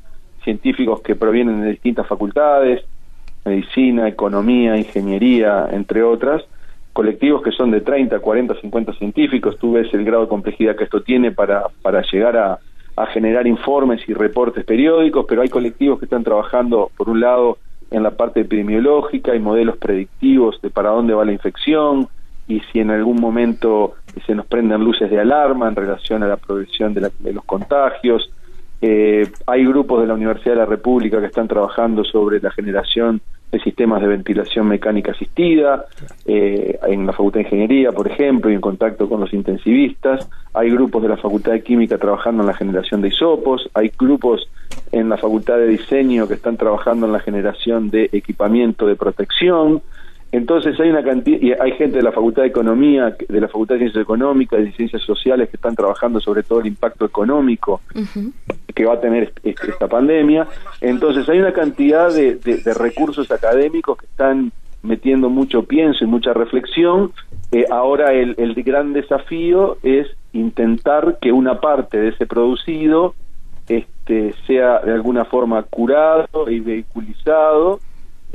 científicos 0.46 1.02
que 1.02 1.16
provienen 1.16 1.60
de 1.60 1.72
distintas 1.72 2.08
facultades, 2.08 2.86
medicina, 3.44 4.08
economía, 4.08 4.78
ingeniería, 4.78 5.68
entre 5.72 6.04
otras, 6.04 6.42
colectivos 6.94 7.44
que 7.44 7.52
son 7.52 7.70
de 7.70 7.82
30, 7.82 8.18
40, 8.20 8.62
50 8.62 8.94
científicos, 8.94 9.58
tú 9.60 9.74
ves 9.74 9.94
el 9.94 10.06
grado 10.06 10.22
de 10.22 10.30
complejidad 10.30 10.78
que 10.78 10.86
esto 10.86 11.02
tiene 11.02 11.34
para, 11.34 11.66
para 11.82 12.02
llegar 12.10 12.38
a, 12.38 12.60
a 12.96 13.06
generar 13.08 13.46
informes 13.48 14.02
y 14.08 14.14
reportes 14.14 14.64
periódicos, 14.64 15.26
pero 15.28 15.42
hay 15.42 15.50
colectivos 15.50 16.00
que 16.00 16.06
están 16.06 16.24
trabajando, 16.24 16.92
por 16.96 17.10
un 17.10 17.20
lado, 17.20 17.58
en 17.92 18.04
la 18.04 18.12
parte 18.12 18.42
epidemiológica 18.42 19.36
y 19.36 19.40
modelos 19.40 19.78
predictivos 19.78 20.60
de 20.62 20.70
para 20.70 20.90
dónde 20.90 21.14
va 21.14 21.26
la 21.26 21.32
infección 21.32 22.08
y 22.48 22.60
si 22.72 22.80
en 22.80 22.92
algún 22.92 23.20
momento 23.20 23.96
se 24.26 24.36
nos 24.36 24.46
prenden 24.46 24.84
luces 24.84 25.10
de 25.10 25.20
alarma 25.20 25.68
en 25.68 25.76
relación 25.76 26.24
a 26.24 26.28
la 26.28 26.38
progresión 26.38 26.94
de, 26.94 27.12
de 27.20 27.34
los 27.34 27.44
contagios. 27.44 28.32
Eh, 28.82 29.28
hay 29.48 29.66
grupos 29.66 30.02
de 30.02 30.08
la 30.08 30.14
Universidad 30.14 30.56
de 30.56 30.60
la 30.60 30.66
República 30.66 31.20
que 31.20 31.28
están 31.28 31.48
trabajando 31.48 32.04
sobre 32.04 32.40
la 32.40 32.52
generación 32.52 33.22
de 33.52 33.60
sistemas 33.60 34.02
de 34.02 34.08
ventilación 34.08 34.68
mecánica 34.68 35.12
asistida, 35.12 35.86
eh, 36.26 36.78
en 36.88 37.06
la 37.06 37.14
Facultad 37.14 37.40
de 37.40 37.46
Ingeniería, 37.46 37.92
por 37.92 38.08
ejemplo, 38.08 38.52
y 38.52 38.54
en 38.54 38.62
contacto 38.62 39.08
con 39.08 39.22
los 39.22 39.34
intensivistas. 39.34 40.30
Hay 40.54 40.72
grupos 40.72 41.04
de 41.04 41.10
la 41.10 41.18
Facultad 41.18 41.54
de 41.54 41.64
Química 41.64 41.98
trabajando 41.98 42.44
en 42.44 42.48
la 42.48 42.54
generación 42.54 43.02
de 43.02 43.10
isopos, 43.10 43.70
hay 43.74 43.92
grupos 43.98 44.50
en 44.92 45.10
la 45.10 45.18
Facultad 45.18 45.58
de 45.58 45.68
Diseño 45.68 46.28
que 46.28 46.34
están 46.34 46.58
trabajando 46.58 47.06
en 47.06 47.14
la 47.14 47.20
generación 47.20 47.90
de 47.90 48.10
equipamiento 48.12 48.88
de 48.88 48.96
protección. 48.96 49.82
Entonces 50.32 50.78
hay 50.80 50.90
una 50.90 51.04
cantidad, 51.04 51.40
y 51.40 51.54
hay 51.54 51.72
gente 51.74 51.98
de 51.98 52.04
la 52.04 52.12
Facultad 52.12 52.42
de 52.42 52.50
Economía, 52.50 53.16
de 53.28 53.42
la 53.42 53.48
Facultad 53.48 53.76
de 53.76 53.80
Ciencias 53.80 54.04
Económicas, 54.04 54.60
de 54.60 54.72
Ciencias 54.74 55.02
Sociales 55.04 55.50
que 55.50 55.56
están 55.56 55.76
trabajando 55.76 56.20
sobre 56.20 56.44
todo 56.44 56.60
el 56.60 56.68
impacto 56.68 57.06
económico 57.06 57.82
que 58.74 58.86
va 58.86 58.96
a 58.96 59.00
tener 59.00 59.32
esta 59.44 59.88
pandemia. 59.88 60.48
Entonces 60.82 61.28
hay 61.30 61.40
una 61.40 61.54
cantidad 61.54 62.14
de, 62.14 62.40
recursos 62.78 63.32
académicos 63.32 63.98
que 63.98 64.06
están 64.08 64.52
metiendo 64.84 65.30
mucho 65.30 65.64
pienso 65.64 66.04
y 66.04 66.08
mucha 66.08 66.34
reflexión. 66.34 67.12
Eh, 67.52 67.66
ahora 67.72 68.12
el, 68.12 68.36
el 68.38 68.54
gran 68.64 68.94
desafío 68.94 69.78
es 69.84 70.08
intentar 70.34 71.18
que 71.22 71.32
una 71.32 71.62
parte 71.62 71.98
de 71.98 72.10
ese 72.10 72.26
producido 72.26 73.16
este, 73.68 74.36
sea 74.46 74.80
de 74.80 74.94
alguna 74.94 75.26
forma 75.26 75.64
curado 75.64 76.50
y 76.50 76.60
vehiculizado 76.60 77.80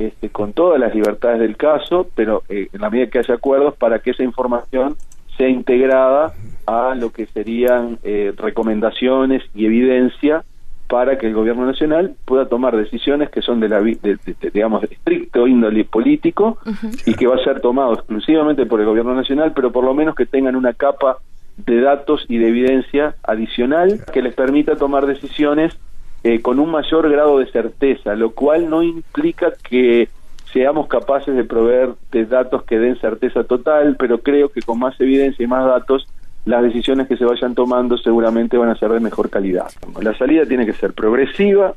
este, 0.07 0.29
con 0.29 0.53
todas 0.53 0.79
las 0.79 0.93
libertades 0.95 1.39
del 1.39 1.57
caso, 1.57 2.07
pero 2.15 2.43
eh, 2.49 2.69
en 2.71 2.81
la 2.81 2.89
medida 2.89 3.09
que 3.09 3.19
haya 3.19 3.35
acuerdos 3.35 3.75
para 3.75 3.99
que 3.99 4.11
esa 4.11 4.23
información 4.23 4.95
sea 5.37 5.47
integrada 5.47 6.33
a 6.65 6.95
lo 6.95 7.11
que 7.11 7.25
serían 7.27 7.99
eh, 8.03 8.33
recomendaciones 8.37 9.43
y 9.53 9.65
evidencia 9.65 10.43
para 10.87 11.17
que 11.17 11.27
el 11.27 11.33
gobierno 11.33 11.65
nacional 11.65 12.15
pueda 12.25 12.49
tomar 12.49 12.75
decisiones 12.75 13.29
que 13.29 13.41
son 13.41 13.61
de 13.61 13.69
la 13.69 13.79
de, 13.79 14.17
digamos 14.53 14.81
de 14.81 14.87
estricto 14.87 15.47
índole 15.47 15.85
político 15.85 16.57
y 17.05 17.13
que 17.13 17.27
va 17.27 17.35
a 17.35 17.43
ser 17.45 17.61
tomado 17.61 17.93
exclusivamente 17.93 18.65
por 18.65 18.81
el 18.81 18.87
gobierno 18.87 19.15
nacional, 19.15 19.53
pero 19.55 19.71
por 19.71 19.85
lo 19.85 19.93
menos 19.93 20.15
que 20.15 20.25
tengan 20.25 20.55
una 20.57 20.73
capa 20.73 21.19
de 21.57 21.79
datos 21.79 22.25
y 22.27 22.39
de 22.39 22.49
evidencia 22.49 23.15
adicional 23.23 24.01
que 24.11 24.21
les 24.21 24.33
permita 24.35 24.75
tomar 24.75 25.05
decisiones 25.05 25.77
eh, 26.23 26.41
con 26.41 26.59
un 26.59 26.71
mayor 26.71 27.09
grado 27.09 27.39
de 27.39 27.51
certeza, 27.51 28.15
lo 28.15 28.31
cual 28.31 28.69
no 28.69 28.83
implica 28.83 29.53
que 29.67 30.09
seamos 30.53 30.87
capaces 30.87 31.35
de 31.35 31.43
proveer 31.43 31.93
de 32.11 32.25
datos 32.25 32.63
que 32.63 32.77
den 32.77 32.99
certeza 32.99 33.43
total, 33.43 33.95
pero 33.97 34.19
creo 34.19 34.49
que 34.49 34.61
con 34.61 34.79
más 34.79 34.99
evidencia 34.99 35.43
y 35.43 35.47
más 35.47 35.65
datos 35.65 36.07
las 36.45 36.63
decisiones 36.63 37.07
que 37.07 37.17
se 37.17 37.25
vayan 37.25 37.55
tomando 37.55 37.97
seguramente 37.97 38.57
van 38.57 38.69
a 38.69 38.75
ser 38.75 38.91
de 38.91 38.99
mejor 38.99 39.29
calidad. 39.29 39.67
La 40.01 40.17
salida 40.17 40.45
tiene 40.45 40.65
que 40.65 40.73
ser 40.73 40.93
progresiva, 40.93 41.75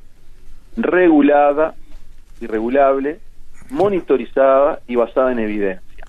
regulada 0.76 1.74
y 2.40 2.46
regulable, 2.46 3.20
monitorizada 3.70 4.80
y 4.86 4.96
basada 4.96 5.32
en 5.32 5.38
evidencia. 5.38 6.06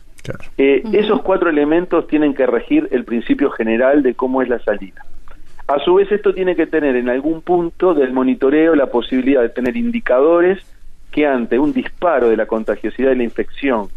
Eh, 0.58 0.84
esos 0.94 1.22
cuatro 1.22 1.50
elementos 1.50 2.08
tienen 2.08 2.34
que 2.34 2.48
regir 2.48 2.88
el 2.92 3.04
principio 3.04 3.51
general 3.51 4.01
de 4.01 4.15
cómo 4.15 4.42
es 4.42 4.50
la 4.50 4.60
salida. 4.60 5.06
A 5.68 5.80
su 5.80 5.96
vez, 5.96 6.12
esto 6.12 6.34
tiene 6.34 6.56
que 6.56 6.68
tener 6.68 6.96
en 6.96 7.10
algún 7.10 7.42
punto 7.42 7.94
del 7.94 8.14
monitoreo 8.14 8.76
la 8.76 8.88
posibilidad 8.88 9.42
de 9.42 9.50
tener 9.50 9.76
indicadores 9.76 10.60
que 11.12 11.26
ante 11.26 11.58
un 11.58 11.74
disparo 11.74 12.30
de 12.30 12.38
la 12.38 12.46
contagiosidad 12.46 13.10
de 13.10 13.16
la 13.16 13.24
infección 13.24 13.88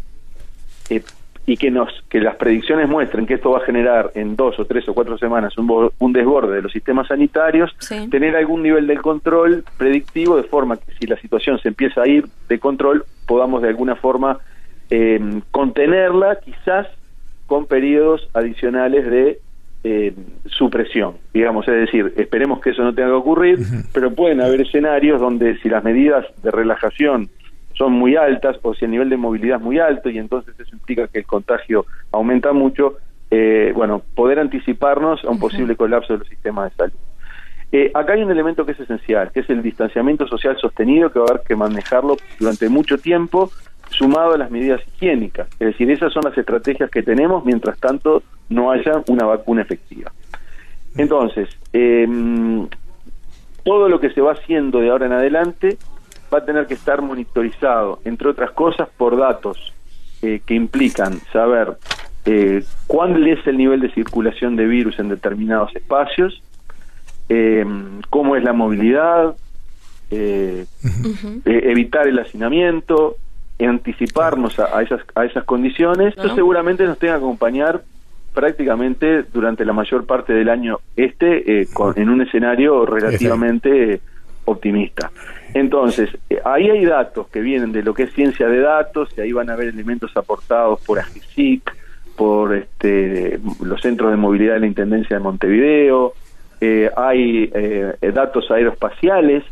eh, 0.89 1.03
y 1.45 1.57
que 1.57 1.69
nos 1.69 1.89
que 2.09 2.21
las 2.21 2.35
predicciones 2.35 2.87
muestren 2.87 3.25
que 3.25 3.33
esto 3.35 3.51
va 3.51 3.59
a 3.59 3.65
generar 3.65 4.11
en 4.15 4.35
dos 4.35 4.59
o 4.59 4.65
tres 4.65 4.87
o 4.87 4.93
cuatro 4.93 5.17
semanas 5.17 5.57
un, 5.57 5.91
un 5.97 6.13
desborde 6.13 6.55
de 6.55 6.61
los 6.61 6.71
sistemas 6.71 7.07
sanitarios, 7.07 7.75
tener 8.09 8.35
algún 8.35 8.63
nivel 8.63 8.87
de 8.87 8.97
control 8.97 9.63
predictivo 9.77 10.37
de 10.37 10.43
forma 10.43 10.77
que 10.77 10.91
si 10.99 11.07
la 11.07 11.17
situación 11.17 11.59
se 11.59 11.69
empieza 11.69 12.03
a 12.03 12.07
ir 12.07 12.25
de 12.47 12.59
control 12.59 13.05
podamos 13.25 13.61
de 13.61 13.69
alguna 13.69 13.95
forma 13.95 14.39
eh, 14.89 15.41
contenerla, 15.51 16.39
quizás 16.39 16.87
con 17.47 17.65
periodos 17.65 18.29
adicionales 18.33 19.09
de 19.09 19.39
eh, 19.83 20.13
supresión, 20.45 21.15
digamos, 21.33 21.67
es 21.67 21.75
decir, 21.75 22.13
esperemos 22.17 22.59
que 22.59 22.71
eso 22.71 22.83
no 22.83 22.93
tenga 22.93 23.09
que 23.09 23.15
ocurrir, 23.15 23.59
pero 23.93 24.13
pueden 24.13 24.41
haber 24.41 24.61
escenarios 24.61 25.21
donde 25.21 25.57
si 25.59 25.69
las 25.69 25.83
medidas 25.83 26.25
de 26.43 26.51
relajación 26.51 27.29
son 27.73 27.93
muy 27.93 28.17
altas 28.17 28.57
o 28.61 28.73
si 28.73 28.85
el 28.85 28.91
nivel 28.91 29.09
de 29.09 29.15
movilidad 29.15 29.57
es 29.57 29.63
muy 29.63 29.79
alto 29.79 30.09
y 30.09 30.17
entonces 30.17 30.53
eso 30.59 30.75
implica 30.75 31.07
que 31.07 31.19
el 31.19 31.25
contagio 31.25 31.85
aumenta 32.11 32.51
mucho, 32.51 32.97
eh, 33.31 33.71
bueno, 33.73 34.01
poder 34.15 34.39
anticiparnos 34.39 35.23
a 35.23 35.29
un 35.29 35.39
posible 35.39 35.77
colapso 35.77 36.13
de 36.13 36.19
los 36.19 36.27
sistemas 36.27 36.71
de 36.71 36.75
salud. 36.75 36.99
Eh, 37.71 37.91
acá 37.93 38.13
hay 38.13 38.23
un 38.23 38.31
elemento 38.31 38.65
que 38.65 38.73
es 38.73 38.79
esencial, 38.79 39.31
que 39.31 39.41
es 39.41 39.49
el 39.49 39.61
distanciamiento 39.61 40.27
social 40.27 40.57
sostenido, 40.57 41.11
que 41.11 41.19
va 41.19 41.25
a 41.25 41.31
haber 41.31 41.43
que 41.47 41.55
manejarlo 41.55 42.17
durante 42.39 42.67
mucho 42.67 42.97
tiempo 42.97 43.49
sumado 43.89 44.33
a 44.33 44.37
las 44.37 44.51
medidas 44.51 44.81
higiénicas. 44.87 45.47
Es 45.59 45.67
decir, 45.67 45.89
esas 45.89 46.11
son 46.11 46.23
las 46.25 46.37
estrategias 46.37 46.89
que 46.89 47.03
tenemos 47.03 47.45
mientras 47.45 47.79
tanto 47.79 48.23
no 48.49 48.71
haya 48.71 49.03
una 49.07 49.25
vacuna 49.25 49.61
efectiva. 49.61 50.11
Entonces, 50.95 51.49
em, 51.71 52.67
todo 53.63 53.87
lo 53.89 53.99
que 53.99 54.09
se 54.09 54.21
va 54.21 54.33
haciendo 54.33 54.79
de 54.79 54.89
ahora 54.89 55.05
en 55.05 55.13
adelante 55.13 55.77
va 56.33 56.39
a 56.39 56.45
tener 56.45 56.67
que 56.67 56.73
estar 56.73 57.01
monitorizado, 57.01 57.99
entre 58.05 58.29
otras 58.29 58.51
cosas, 58.51 58.89
por 58.97 59.17
datos 59.17 59.73
eh, 60.21 60.41
que 60.45 60.53
implican 60.53 61.19
saber 61.31 61.77
eh, 62.25 62.63
cuál 62.87 63.27
es 63.27 63.45
el 63.47 63.57
nivel 63.57 63.79
de 63.79 63.91
circulación 63.91 64.55
de 64.55 64.65
virus 64.65 64.99
en 64.99 65.09
determinados 65.09 65.75
espacios, 65.75 66.41
em, 67.29 68.01
cómo 68.09 68.35
es 68.35 68.43
la 68.43 68.53
movilidad, 68.53 69.35
eh, 70.11 70.65
evitar 71.45 72.07
el 72.07 72.19
hacinamiento, 72.19 73.15
anticiparnos 73.59 74.57
a, 74.59 74.81
esas, 74.81 75.01
a 75.15 75.25
esas 75.25 75.43
condiciones, 75.43 76.15
esto 76.15 76.33
seguramente 76.33 76.85
nos 76.85 76.97
tenga 76.97 77.13
que 77.13 77.19
acompañar 77.19 77.83
prácticamente 78.33 79.23
durante 79.23 79.65
la 79.65 79.73
mayor 79.73 80.05
parte 80.05 80.33
del 80.33 80.49
año 80.49 80.79
este 80.95 81.61
eh, 81.61 81.67
en 81.95 82.09
un 82.09 82.21
escenario 82.21 82.85
relativamente 82.85 84.01
optimista. 84.45 85.11
Entonces, 85.53 86.09
eh, 86.29 86.39
ahí 86.45 86.69
hay 86.69 86.85
datos 86.85 87.27
que 87.27 87.41
vienen 87.41 87.71
de 87.71 87.83
lo 87.83 87.93
que 87.93 88.03
es 88.03 88.13
ciencia 88.13 88.47
de 88.47 88.59
datos, 88.59 89.09
y 89.17 89.21
ahí 89.21 89.31
van 89.31 89.49
a 89.49 89.53
haber 89.53 89.69
elementos 89.69 90.15
aportados 90.15 90.79
por 90.81 90.99
AGICIC, 90.99 91.75
por 92.15 92.55
este, 92.55 93.39
los 93.63 93.81
centros 93.81 94.11
de 94.11 94.17
movilidad 94.17 94.55
de 94.55 94.59
la 94.59 94.67
Intendencia 94.67 95.17
de 95.17 95.23
Montevideo, 95.23 96.13
eh, 96.61 96.89
hay 96.97 97.49
eh, 97.53 97.93
datos 98.13 98.51
aeroespaciales 98.51 99.45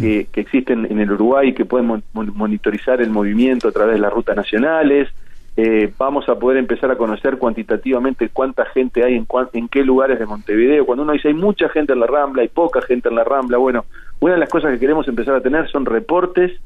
que, 0.00 0.26
existen 0.32 0.86
en 0.90 0.98
el 0.98 1.12
Uruguay 1.12 1.52
que 1.52 1.66
pueden 1.66 2.02
monitorizar 2.12 3.02
el 3.02 3.10
movimiento 3.10 3.68
a 3.68 3.72
través 3.72 3.96
de 3.96 4.00
las 4.00 4.12
rutas 4.12 4.34
nacionales. 4.34 5.08
Eh, 5.56 5.92
vamos 5.96 6.28
a 6.28 6.36
poder 6.36 6.58
empezar 6.58 6.90
a 6.90 6.96
conocer 6.96 7.38
cuantitativamente 7.38 8.28
cuánta 8.30 8.64
gente 8.66 9.04
hay 9.04 9.14
en, 9.14 9.26
en 9.52 9.68
qué 9.68 9.84
lugares 9.84 10.18
de 10.18 10.26
Montevideo. 10.26 10.84
Cuando 10.84 11.04
uno 11.04 11.12
dice 11.12 11.28
hay 11.28 11.34
mucha 11.34 11.68
gente 11.68 11.92
en 11.92 12.00
la 12.00 12.06
Rambla, 12.06 12.42
hay 12.42 12.48
poca 12.48 12.82
gente 12.82 13.08
en 13.08 13.14
la 13.14 13.24
Rambla, 13.24 13.58
bueno, 13.58 13.84
una 14.20 14.34
de 14.34 14.40
las 14.40 14.48
cosas 14.48 14.72
que 14.72 14.80
queremos 14.80 15.06
empezar 15.06 15.34
a 15.34 15.40
tener 15.40 15.68
son 15.70 15.86
reportes 15.86 16.60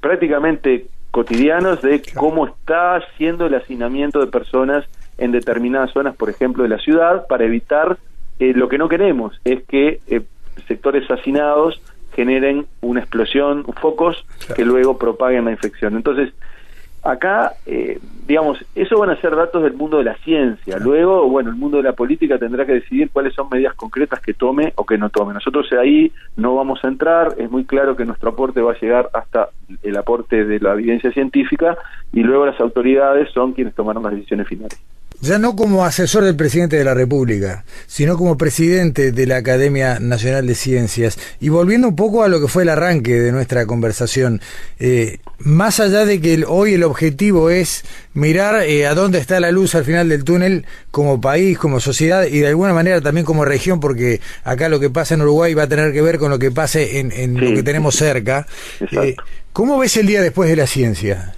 prácticamente 0.00 0.86
cotidianos 1.10 1.82
de 1.82 2.02
cómo 2.16 2.46
está 2.46 3.00
siendo 3.16 3.46
el 3.46 3.54
hacinamiento 3.54 4.20
de 4.20 4.26
personas 4.28 4.84
en 5.18 5.32
determinadas 5.32 5.92
zonas, 5.92 6.16
por 6.16 6.30
ejemplo, 6.30 6.62
de 6.62 6.68
la 6.68 6.78
ciudad, 6.78 7.26
para 7.26 7.44
evitar 7.44 7.98
eh, 8.38 8.52
lo 8.54 8.68
que 8.68 8.78
no 8.78 8.88
queremos 8.88 9.38
es 9.44 9.62
que 9.64 10.00
eh, 10.06 10.22
sectores 10.66 11.10
hacinados 11.10 11.80
generen 12.14 12.66
una 12.80 13.00
explosión, 13.00 13.64
focos 13.80 14.24
que 14.56 14.64
luego 14.64 14.98
propaguen 14.98 15.44
la 15.44 15.52
infección. 15.52 15.96
Entonces, 15.96 16.32
acá, 17.02 17.54
eh, 17.66 17.98
digamos, 18.26 18.64
eso 18.74 18.98
van 18.98 19.10
a 19.10 19.20
ser 19.20 19.34
datos 19.34 19.62
del 19.62 19.74
mundo 19.74 19.98
de 19.98 20.04
la 20.04 20.16
ciencia. 20.18 20.78
Luego, 20.78 21.28
bueno, 21.28 21.50
el 21.50 21.56
mundo 21.56 21.78
de 21.78 21.82
la 21.82 21.92
política 21.92 22.38
tendrá 22.38 22.66
que 22.66 22.74
decidir 22.74 23.10
cuáles 23.10 23.34
son 23.34 23.48
medidas 23.50 23.74
concretas 23.74 24.20
que 24.20 24.34
tome 24.34 24.72
o 24.76 24.84
que 24.84 24.98
no 24.98 25.10
tome. 25.10 25.34
Nosotros 25.34 25.66
ahí 25.72 26.12
no 26.36 26.54
vamos 26.54 26.84
a 26.84 26.88
entrar, 26.88 27.34
es 27.38 27.50
muy 27.50 27.64
claro 27.64 27.96
que 27.96 28.04
nuestro 28.04 28.30
aporte 28.30 28.60
va 28.60 28.72
a 28.72 28.80
llegar 28.80 29.08
hasta 29.12 29.48
el 29.82 29.96
aporte 29.96 30.44
de 30.44 30.60
la 30.60 30.72
evidencia 30.74 31.10
científica 31.12 31.76
y 32.12 32.20
luego 32.20 32.46
las 32.46 32.60
autoridades 32.60 33.30
son 33.32 33.52
quienes 33.52 33.74
tomarán 33.74 34.02
las 34.02 34.12
decisiones 34.12 34.48
finales 34.48 34.80
ya 35.20 35.38
no 35.38 35.54
como 35.54 35.84
asesor 35.84 36.24
del 36.24 36.36
presidente 36.36 36.76
de 36.76 36.84
la 36.84 36.94
República, 36.94 37.64
sino 37.86 38.16
como 38.16 38.38
presidente 38.38 39.12
de 39.12 39.26
la 39.26 39.36
Academia 39.36 39.98
Nacional 40.00 40.46
de 40.46 40.54
Ciencias. 40.54 41.18
Y 41.40 41.50
volviendo 41.50 41.88
un 41.88 41.96
poco 41.96 42.22
a 42.22 42.28
lo 42.28 42.40
que 42.40 42.48
fue 42.48 42.62
el 42.62 42.70
arranque 42.70 43.20
de 43.20 43.32
nuestra 43.32 43.66
conversación, 43.66 44.40
eh, 44.78 45.18
más 45.38 45.80
allá 45.80 46.04
de 46.04 46.20
que 46.20 46.44
hoy 46.46 46.74
el 46.74 46.84
objetivo 46.84 47.50
es 47.50 47.84
mirar 48.14 48.62
eh, 48.62 48.86
a 48.86 48.94
dónde 48.94 49.18
está 49.18 49.40
la 49.40 49.50
luz 49.50 49.74
al 49.74 49.84
final 49.84 50.08
del 50.08 50.24
túnel 50.24 50.64
como 50.90 51.20
país, 51.20 51.58
como 51.58 51.80
sociedad 51.80 52.24
y 52.24 52.40
de 52.40 52.48
alguna 52.48 52.72
manera 52.72 53.00
también 53.00 53.26
como 53.26 53.44
región, 53.44 53.80
porque 53.80 54.20
acá 54.44 54.68
lo 54.68 54.80
que 54.80 54.90
pasa 54.90 55.14
en 55.14 55.22
Uruguay 55.22 55.54
va 55.54 55.64
a 55.64 55.68
tener 55.68 55.92
que 55.92 56.02
ver 56.02 56.18
con 56.18 56.30
lo 56.30 56.38
que 56.38 56.50
pase 56.50 56.98
en, 56.98 57.40
lo 57.40 57.54
que 57.54 57.62
tenemos 57.62 57.94
cerca. 57.94 58.46
Eh, 58.92 59.16
¿Cómo 59.52 59.78
ves 59.78 59.96
el 59.96 60.06
día 60.06 60.22
después 60.22 60.48
de 60.48 60.56
la 60.56 60.66
ciencia? 60.66 61.34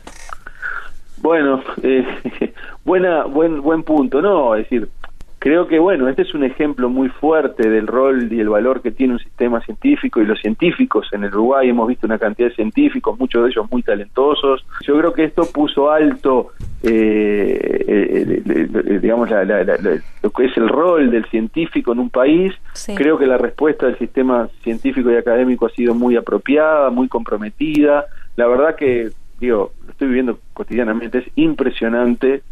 Bueno, 1.18 1.62
eh, 1.82 2.51
buena, 2.84 3.24
buen, 3.24 3.62
buen 3.62 3.82
punto, 3.82 4.20
¿no? 4.20 4.54
Es 4.54 4.64
decir, 4.64 4.88
creo 5.42 5.66
que, 5.66 5.80
bueno, 5.80 6.08
este 6.08 6.22
es 6.22 6.34
un 6.34 6.44
ejemplo 6.44 6.88
muy 6.88 7.08
fuerte 7.08 7.68
del 7.68 7.88
rol 7.88 8.32
y 8.32 8.38
el 8.38 8.48
valor 8.48 8.80
que 8.80 8.92
tiene 8.92 9.14
un 9.14 9.18
sistema 9.18 9.60
científico 9.60 10.20
y 10.20 10.24
los 10.24 10.40
científicos 10.40 11.08
en 11.10 11.24
el 11.24 11.30
Uruguay. 11.30 11.68
Hemos 11.68 11.88
visto 11.88 12.06
una 12.06 12.18
cantidad 12.18 12.48
de 12.48 12.54
científicos, 12.54 13.18
muchos 13.18 13.42
de 13.42 13.50
ellos 13.50 13.66
muy 13.68 13.82
talentosos. 13.82 14.64
Yo 14.86 14.96
creo 14.96 15.12
que 15.12 15.24
esto 15.24 15.42
puso 15.52 15.90
alto, 15.90 16.52
eh, 16.84 17.84
eh, 17.88 18.98
digamos, 19.02 19.30
lo 19.30 20.30
que 20.30 20.44
es 20.44 20.56
el 20.56 20.68
rol 20.68 21.10
del 21.10 21.24
científico 21.24 21.92
en 21.92 21.98
un 21.98 22.10
país. 22.10 22.54
Creo 22.94 23.18
que 23.18 23.26
la 23.26 23.36
respuesta 23.36 23.86
del 23.86 23.98
sistema 23.98 24.48
científico 24.62 25.10
y 25.10 25.16
académico 25.16 25.66
ha 25.66 25.70
sido 25.70 25.92
muy 25.92 26.14
apropiada, 26.14 26.90
muy 26.90 27.08
comprometida. 27.08 28.04
La 28.36 28.46
verdad 28.46 28.76
que, 28.76 29.10
digo, 29.40 29.72
lo 29.84 29.90
estoy 29.90 30.06
viviendo 30.06 30.38
cotidianamente, 30.52 31.18
es 31.18 31.26
impresionante 31.34 32.42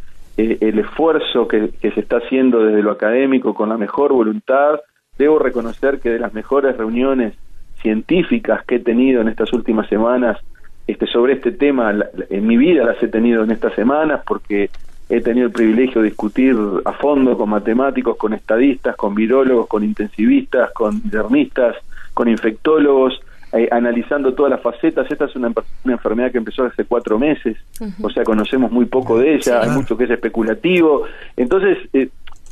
eh, 0.41 0.59
el 0.61 0.79
esfuerzo 0.79 1.47
que, 1.47 1.71
se 1.81 2.01
está 2.01 2.17
haciendo 2.17 2.65
desde 2.65 2.83
lo 2.83 2.93
académico 2.93 3.53
con 3.55 3.69
la 3.69 3.77
mejor 3.77 4.13
voluntad. 4.13 4.81
Debo 5.19 5.39
reconocer 5.39 6.01
que 6.01 6.11
de 6.11 6.19
las 6.19 6.33
mejores 6.33 6.77
reuniones 6.77 7.35
científicas 7.83 8.65
que 8.65 8.77
he 8.77 8.81
tenido 8.81 9.21
en 9.21 9.29
estas 9.29 9.53
últimas 9.53 9.89
semanas 9.89 10.39
este, 10.87 11.07
sobre 11.07 11.35
este 11.35 11.53
tema, 11.53 11.95
en 12.31 12.47
mi 12.47 12.57
vida 12.57 12.85
las 12.85 13.03
he 13.03 13.09
tenido 13.09 13.45
en 13.45 13.51
estas 13.51 13.75
semanas 13.75 14.23
porque 14.27 14.71
he 15.09 15.21
tenido 15.21 15.47
el 15.47 15.53
privilegio 15.53 16.01
de 16.01 16.09
discutir 16.09 16.57
a 16.85 16.93
fondo 16.93 17.37
con 17.37 17.51
matemáticos, 17.51 18.17
con 18.17 18.33
estadistas, 18.33 18.97
con 18.97 19.15
virólogos, 19.15 19.67
con 19.67 19.85
intensivistas, 19.85 20.71
con 20.73 20.95
internistas, 20.95 21.77
con 22.15 22.29
infectólogos, 22.29 23.21
eh, 23.53 23.67
analizando 23.73 24.33
todas 24.33 24.51
las 24.51 24.61
facetas. 24.61 25.11
Esta 25.11 25.25
es 25.25 25.35
una, 25.35 25.53
enfermedad 25.85 26.31
que 26.31 26.39
empezó 26.39 26.63
hace 26.63 26.85
cuatro 26.85 27.19
meses, 27.19 27.57
o 28.01 28.09
sea, 28.09 28.23
conocemos 28.23 28.71
muy 28.71 28.85
poco 28.85 29.19
de 29.19 29.35
ella, 29.35 29.63
hay 29.63 29.71
mucho 29.71 29.97
que 29.97 30.05
es 30.05 30.11
especulativo. 30.11 31.03
Entonces, 31.37 31.79
eh, 31.93 32.11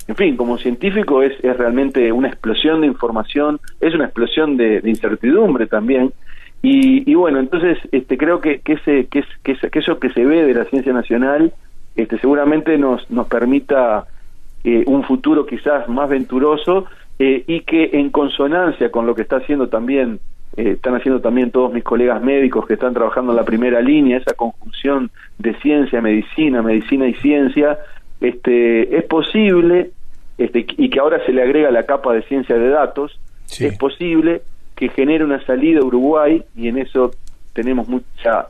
en 0.08 0.16
fin, 0.16 0.36
como 0.36 0.58
científico 0.58 1.22
es, 1.22 1.32
es 1.44 1.56
realmente 1.56 2.10
una 2.10 2.26
explosión 2.26 2.80
de 2.80 2.88
información, 2.88 3.60
es 3.80 3.94
una 3.94 4.06
explosión 4.06 4.56
de, 4.56 4.80
incertidumbre 4.84 5.68
también. 5.68 6.12
Y, 6.62 7.14
bueno, 7.14 7.38
entonces 7.38 7.78
este, 7.92 8.18
creo 8.18 8.40
que, 8.40 8.58
que, 8.58 8.72
ese, 8.72 9.06
que, 9.06 9.22
que, 9.44 9.78
eso 9.78 10.00
que 10.00 10.10
se 10.10 10.24
ve 10.24 10.44
de 10.44 10.54
la 10.54 10.64
ciencia 10.64 10.92
nacional 10.92 11.52
este, 11.94 12.18
seguramente 12.18 12.76
nos, 12.76 13.08
nos 13.08 13.28
permita 13.28 14.06
eh, 14.64 14.82
un 14.88 15.04
futuro 15.04 15.46
quizás 15.46 15.88
más 15.88 16.10
venturoso 16.10 16.86
y 17.20 17.62
que 17.62 17.90
en 17.94 18.10
consonancia 18.10 18.92
con 18.92 19.04
lo 19.04 19.16
que 19.16 19.22
está 19.22 19.38
haciendo 19.38 19.68
también 19.68 20.20
eh, 20.58 20.72
están 20.72 20.96
haciendo 20.96 21.20
también 21.20 21.52
todos 21.52 21.72
mis 21.72 21.84
colegas 21.84 22.20
médicos 22.20 22.66
que 22.66 22.74
están 22.74 22.92
trabajando 22.92 23.30
en 23.30 23.36
la 23.36 23.44
primera 23.44 23.80
línea, 23.80 24.18
esa 24.18 24.34
conjunción 24.34 25.08
de 25.38 25.54
ciencia, 25.60 26.00
medicina, 26.00 26.62
medicina 26.62 27.06
y 27.06 27.14
ciencia, 27.14 27.78
este, 28.20 28.98
es 28.98 29.04
posible, 29.04 29.92
este, 30.36 30.66
y 30.76 30.90
que 30.90 30.98
ahora 30.98 31.24
se 31.24 31.32
le 31.32 31.42
agrega 31.42 31.70
la 31.70 31.86
capa 31.86 32.12
de 32.12 32.22
ciencia 32.22 32.58
de 32.58 32.70
datos, 32.70 33.20
es 33.60 33.78
posible 33.78 34.42
que 34.74 34.88
genere 34.88 35.22
una 35.22 35.40
salida 35.46 35.78
a 35.78 35.84
Uruguay, 35.84 36.42
y 36.56 36.66
en 36.66 36.78
eso 36.78 37.12
tenemos 37.52 37.88
mucha 37.88 38.48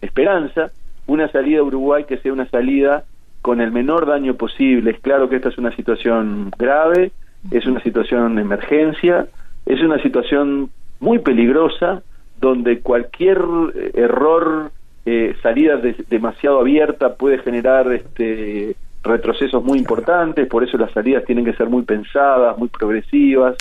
esperanza, 0.00 0.72
una 1.06 1.30
salida 1.30 1.60
a 1.60 1.62
Uruguay 1.62 2.04
que 2.04 2.16
sea 2.18 2.32
una 2.32 2.48
salida 2.48 3.04
con 3.42 3.60
el 3.60 3.70
menor 3.70 4.06
daño 4.06 4.34
posible. 4.34 4.92
Es 4.92 5.00
claro 5.00 5.28
que 5.28 5.36
esta 5.36 5.50
es 5.50 5.58
una 5.58 5.72
situación 5.76 6.50
grave, 6.58 7.12
es 7.50 7.66
una 7.66 7.82
situación 7.82 8.36
de 8.36 8.42
emergencia, 8.42 9.26
es 9.66 9.82
una 9.82 10.02
situación 10.02 10.70
muy 11.00 11.18
peligrosa, 11.18 12.02
donde 12.40 12.80
cualquier 12.80 13.38
eh, 13.74 13.90
error, 13.94 14.70
eh, 15.06 15.34
salida 15.42 15.80
demasiado 16.08 16.60
abierta 16.60 17.14
puede 17.14 17.38
generar 17.38 17.90
este, 17.92 18.76
retrocesos 19.02 19.64
muy 19.64 19.78
importantes, 19.78 20.46
por 20.46 20.62
eso 20.62 20.76
las 20.76 20.92
salidas 20.92 21.24
tienen 21.24 21.44
que 21.44 21.54
ser 21.54 21.68
muy 21.68 21.82
pensadas, 21.82 22.56
muy 22.58 22.68
progresivas, 22.68 23.56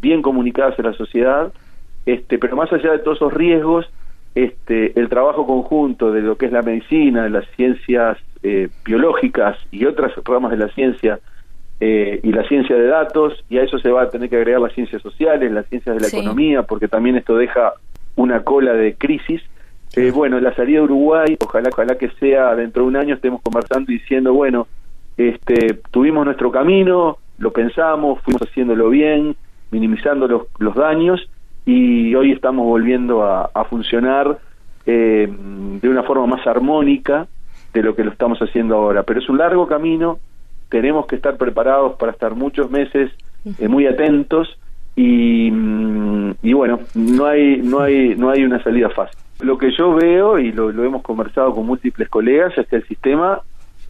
bien 0.00 0.20
comunicadas 0.22 0.78
en 0.78 0.86
la 0.86 0.92
sociedad, 0.94 1.52
este, 2.06 2.38
pero 2.38 2.56
más 2.56 2.72
allá 2.72 2.92
de 2.92 2.98
todos 2.98 3.18
esos 3.18 3.32
riesgos, 3.32 3.88
este, 4.34 4.98
el 4.98 5.08
trabajo 5.08 5.46
conjunto 5.46 6.12
de 6.12 6.22
lo 6.22 6.36
que 6.36 6.46
es 6.46 6.52
la 6.52 6.62
medicina, 6.62 7.24
de 7.24 7.30
las 7.30 7.46
ciencias 7.56 8.18
eh, 8.42 8.68
biológicas 8.84 9.58
y 9.70 9.84
otras 9.84 10.12
ramas 10.24 10.52
de 10.52 10.56
la 10.56 10.68
ciencia 10.68 11.20
eh, 11.80 12.20
y 12.22 12.32
la 12.32 12.46
ciencia 12.46 12.76
de 12.76 12.86
datos, 12.86 13.42
y 13.48 13.58
a 13.58 13.62
eso 13.62 13.78
se 13.78 13.90
va 13.90 14.02
a 14.02 14.10
tener 14.10 14.28
que 14.28 14.36
agregar 14.36 14.60
las 14.60 14.74
ciencias 14.74 15.00
sociales, 15.02 15.50
las 15.50 15.66
ciencias 15.66 15.96
de 15.96 16.02
la 16.02 16.08
economía, 16.08 16.62
porque 16.62 16.88
también 16.88 17.16
esto 17.16 17.36
deja 17.36 17.72
una 18.16 18.42
cola 18.44 18.74
de 18.74 18.94
crisis. 18.94 19.42
Eh, 19.96 20.12
bueno, 20.12 20.38
la 20.40 20.54
salida 20.54 20.78
de 20.78 20.84
Uruguay, 20.84 21.36
ojalá, 21.40 21.70
ojalá 21.72 21.96
que 21.96 22.10
sea 22.20 22.54
dentro 22.54 22.82
de 22.82 22.88
un 22.88 22.96
año, 22.96 23.14
estemos 23.14 23.40
conversando 23.42 23.90
y 23.90 23.98
diciendo, 23.98 24.32
bueno, 24.34 24.68
este, 25.16 25.80
tuvimos 25.90 26.24
nuestro 26.24 26.52
camino, 26.52 27.18
lo 27.38 27.50
pensamos, 27.52 28.20
fuimos 28.22 28.42
haciéndolo 28.42 28.90
bien, 28.90 29.34
minimizando 29.70 30.28
los, 30.28 30.42
los 30.58 30.74
daños, 30.74 31.28
y 31.66 32.14
hoy 32.14 32.32
estamos 32.32 32.66
volviendo 32.66 33.22
a, 33.22 33.50
a 33.52 33.64
funcionar 33.64 34.38
eh, 34.86 35.28
de 35.80 35.88
una 35.88 36.02
forma 36.02 36.26
más 36.26 36.46
armónica 36.46 37.26
de 37.72 37.82
lo 37.82 37.94
que 37.94 38.04
lo 38.04 38.10
estamos 38.10 38.38
haciendo 38.40 38.76
ahora. 38.76 39.02
Pero 39.02 39.20
es 39.20 39.28
un 39.28 39.38
largo 39.38 39.66
camino, 39.66 40.18
tenemos 40.70 41.06
que 41.06 41.16
estar 41.16 41.36
preparados 41.36 41.96
para 41.96 42.12
estar 42.12 42.34
muchos 42.34 42.70
meses 42.70 43.10
eh, 43.58 43.68
muy 43.68 43.86
atentos 43.86 44.58
y, 44.96 45.50
mm, 45.50 46.32
y, 46.42 46.52
bueno, 46.52 46.80
no 46.94 47.26
hay, 47.26 47.58
no, 47.62 47.80
hay, 47.80 48.14
no 48.16 48.30
hay 48.30 48.44
una 48.44 48.62
salida 48.62 48.88
fácil. 48.90 49.18
Lo 49.40 49.58
que 49.58 49.70
yo 49.76 49.94
veo, 49.94 50.38
y 50.38 50.52
lo, 50.52 50.70
hemos 50.70 51.02
conversado 51.02 51.54
con 51.54 51.66
múltiples 51.66 52.08
colegas, 52.08 52.56
es 52.58 52.66
que 52.68 52.76
el 52.76 52.86
sistema 52.86 53.40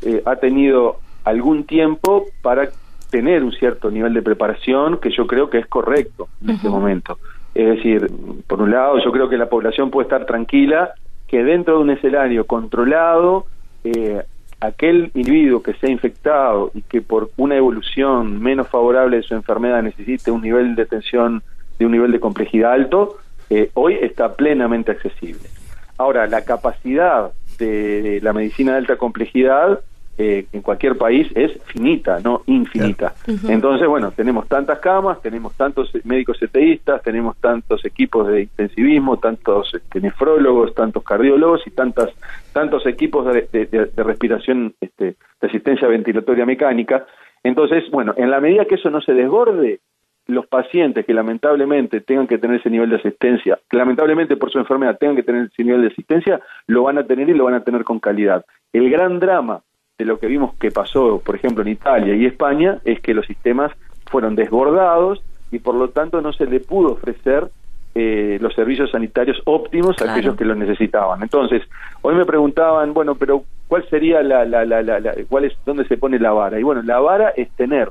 eh, 0.02 0.22
ha 0.24 0.36
tenido 0.36 0.98
algún 1.24 1.64
tiempo 1.64 2.26
para 2.42 2.68
tener 3.10 3.42
un 3.42 3.52
cierto 3.52 3.90
nivel 3.90 4.14
de 4.14 4.22
preparación 4.22 4.98
que 4.98 5.10
yo 5.10 5.26
creo 5.26 5.50
que 5.50 5.58
es 5.58 5.66
correcto 5.66 6.28
en 6.42 6.50
este 6.50 6.68
momento. 6.68 7.18
Es 7.54 7.66
decir, 7.66 8.08
por 8.46 8.62
un 8.62 8.70
lado, 8.70 8.98
yo 9.04 9.10
creo 9.10 9.28
que 9.28 9.36
la 9.36 9.48
población 9.48 9.90
puede 9.90 10.04
estar 10.04 10.24
tranquila 10.24 10.92
que 11.26 11.42
dentro 11.42 11.76
de 11.76 11.80
un 11.82 11.90
escenario 11.90 12.46
controlado, 12.46 13.46
eh, 13.82 14.22
aquel 14.60 15.10
individuo 15.14 15.62
que 15.62 15.74
se 15.74 15.86
ha 15.86 15.90
infectado 15.90 16.70
y 16.74 16.82
que 16.82 17.00
por 17.00 17.30
una 17.36 17.56
evolución 17.56 18.40
menos 18.40 18.68
favorable 18.68 19.16
de 19.16 19.22
su 19.22 19.34
enfermedad 19.34 19.82
necesite 19.82 20.30
un 20.30 20.42
nivel 20.42 20.74
de 20.74 20.82
atención 20.82 21.42
de 21.78 21.86
un 21.86 21.92
nivel 21.92 22.12
de 22.12 22.20
complejidad 22.20 22.72
alto, 22.72 23.16
eh, 23.48 23.70
hoy 23.74 23.94
está 24.00 24.34
plenamente 24.34 24.92
accesible. 24.92 25.48
Ahora, 25.96 26.26
la 26.26 26.44
capacidad 26.44 27.32
de 27.58 28.20
la 28.22 28.32
medicina 28.32 28.72
de 28.72 28.78
alta 28.78 28.96
complejidad 28.96 29.80
eh, 30.22 30.44
en 30.52 30.60
cualquier 30.60 30.98
país 30.98 31.28
es 31.34 31.50
finita, 31.64 32.20
no 32.20 32.42
infinita. 32.44 33.14
Entonces, 33.48 33.88
bueno, 33.88 34.12
tenemos 34.12 34.46
tantas 34.48 34.78
camas, 34.78 35.22
tenemos 35.22 35.54
tantos 35.54 35.90
médicos 36.04 36.42
eteístas, 36.42 37.02
tenemos 37.02 37.38
tantos 37.38 37.82
equipos 37.86 38.28
de 38.28 38.42
intensivismo, 38.42 39.16
tantos 39.16 39.72
este, 39.72 39.98
nefrólogos, 39.98 40.74
tantos 40.74 41.02
cardiólogos 41.04 41.66
y 41.66 41.70
tantas 41.70 42.10
tantos 42.52 42.84
equipos 42.84 43.32
de, 43.32 43.90
respiración, 43.96 44.74
este, 44.78 45.16
de 45.40 45.48
asistencia 45.48 45.88
ventilatoria 45.88 46.44
mecánica. 46.44 47.06
Entonces, 47.42 47.90
bueno, 47.90 48.12
en 48.18 48.30
la 48.30 48.40
medida 48.40 48.66
que 48.66 48.74
eso 48.74 48.90
no 48.90 49.00
se 49.00 49.14
desborde, 49.14 49.80
los 50.26 50.46
pacientes 50.48 51.06
que 51.06 51.14
lamentablemente 51.14 52.02
tengan 52.02 52.26
que 52.26 52.36
tener 52.36 52.60
ese 52.60 52.68
nivel 52.68 52.90
de 52.90 52.96
asistencia, 52.96 53.58
que 53.70 53.78
lamentablemente 53.78 54.36
por 54.36 54.50
su 54.52 54.58
enfermedad 54.58 54.98
tengan 54.98 55.16
que 55.16 55.22
tener 55.22 55.46
ese 55.46 55.64
nivel 55.64 55.80
de 55.80 55.88
asistencia, 55.88 56.40
lo 56.66 56.82
van 56.82 56.98
a 56.98 57.04
tener 57.04 57.26
y 57.30 57.32
lo 57.32 57.44
van 57.44 57.54
a 57.54 57.64
tener 57.64 57.84
con 57.84 58.00
calidad. 58.00 58.44
El 58.70 58.90
gran 58.90 59.18
drama 59.18 59.62
de 60.00 60.06
lo 60.06 60.18
que 60.18 60.26
vimos 60.26 60.54
que 60.54 60.70
pasó, 60.70 61.20
por 61.24 61.36
ejemplo, 61.36 61.62
en 61.62 61.68
Italia 61.68 62.14
y 62.14 62.24
España, 62.24 62.78
es 62.84 63.00
que 63.00 63.12
los 63.12 63.26
sistemas 63.26 63.70
fueron 64.06 64.34
desbordados 64.34 65.22
y 65.52 65.58
por 65.58 65.74
lo 65.74 65.90
tanto 65.90 66.22
no 66.22 66.32
se 66.32 66.46
le 66.46 66.60
pudo 66.60 66.92
ofrecer 66.92 67.50
eh, 67.94 68.38
los 68.40 68.54
servicios 68.54 68.90
sanitarios 68.90 69.42
óptimos 69.44 70.00
a 70.00 70.10
aquellos 70.10 70.36
que 70.36 70.46
los 70.46 70.56
necesitaban. 70.56 71.22
Entonces, 71.22 71.62
hoy 72.00 72.14
me 72.14 72.24
preguntaban, 72.24 72.94
bueno, 72.94 73.14
pero 73.14 73.44
¿cuál 73.68 73.86
sería 73.90 74.22
la, 74.22 74.46
la, 74.46 74.64
la, 74.64 74.82
la, 74.82 75.12
cuál 75.28 75.44
es, 75.44 75.52
dónde 75.66 75.84
se 75.84 75.98
pone 75.98 76.18
la 76.18 76.32
vara? 76.32 76.58
Y 76.58 76.62
bueno, 76.62 76.82
la 76.82 76.98
vara 76.98 77.30
es 77.36 77.50
tener 77.50 77.90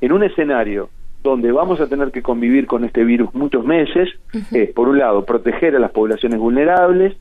en 0.00 0.12
un 0.12 0.22
escenario 0.22 0.88
donde 1.24 1.50
vamos 1.50 1.80
a 1.80 1.88
tener 1.88 2.12
que 2.12 2.22
convivir 2.22 2.66
con 2.66 2.84
este 2.84 3.02
virus 3.02 3.34
muchos 3.34 3.64
meses, 3.64 4.08
es, 4.52 4.70
por 4.70 4.88
un 4.88 4.98
lado, 4.98 5.24
proteger 5.24 5.74
a 5.74 5.80
las 5.80 5.90
poblaciones 5.90 6.38
vulnerables, 6.38 7.16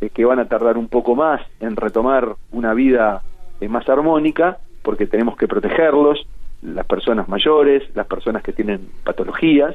eh, 0.00 0.10
que 0.10 0.24
van 0.24 0.40
a 0.40 0.46
tardar 0.46 0.76
un 0.76 0.88
poco 0.88 1.14
más 1.14 1.40
en 1.60 1.76
retomar 1.76 2.34
una 2.50 2.74
vida 2.74 3.22
eh, 3.60 3.68
más 3.68 3.88
armónica, 3.88 4.58
porque 4.82 5.06
tenemos 5.06 5.36
que 5.36 5.48
protegerlos, 5.48 6.26
las 6.62 6.86
personas 6.86 7.28
mayores, 7.28 7.82
las 7.94 8.06
personas 8.06 8.42
que 8.42 8.52
tienen 8.52 8.88
patologías, 9.04 9.74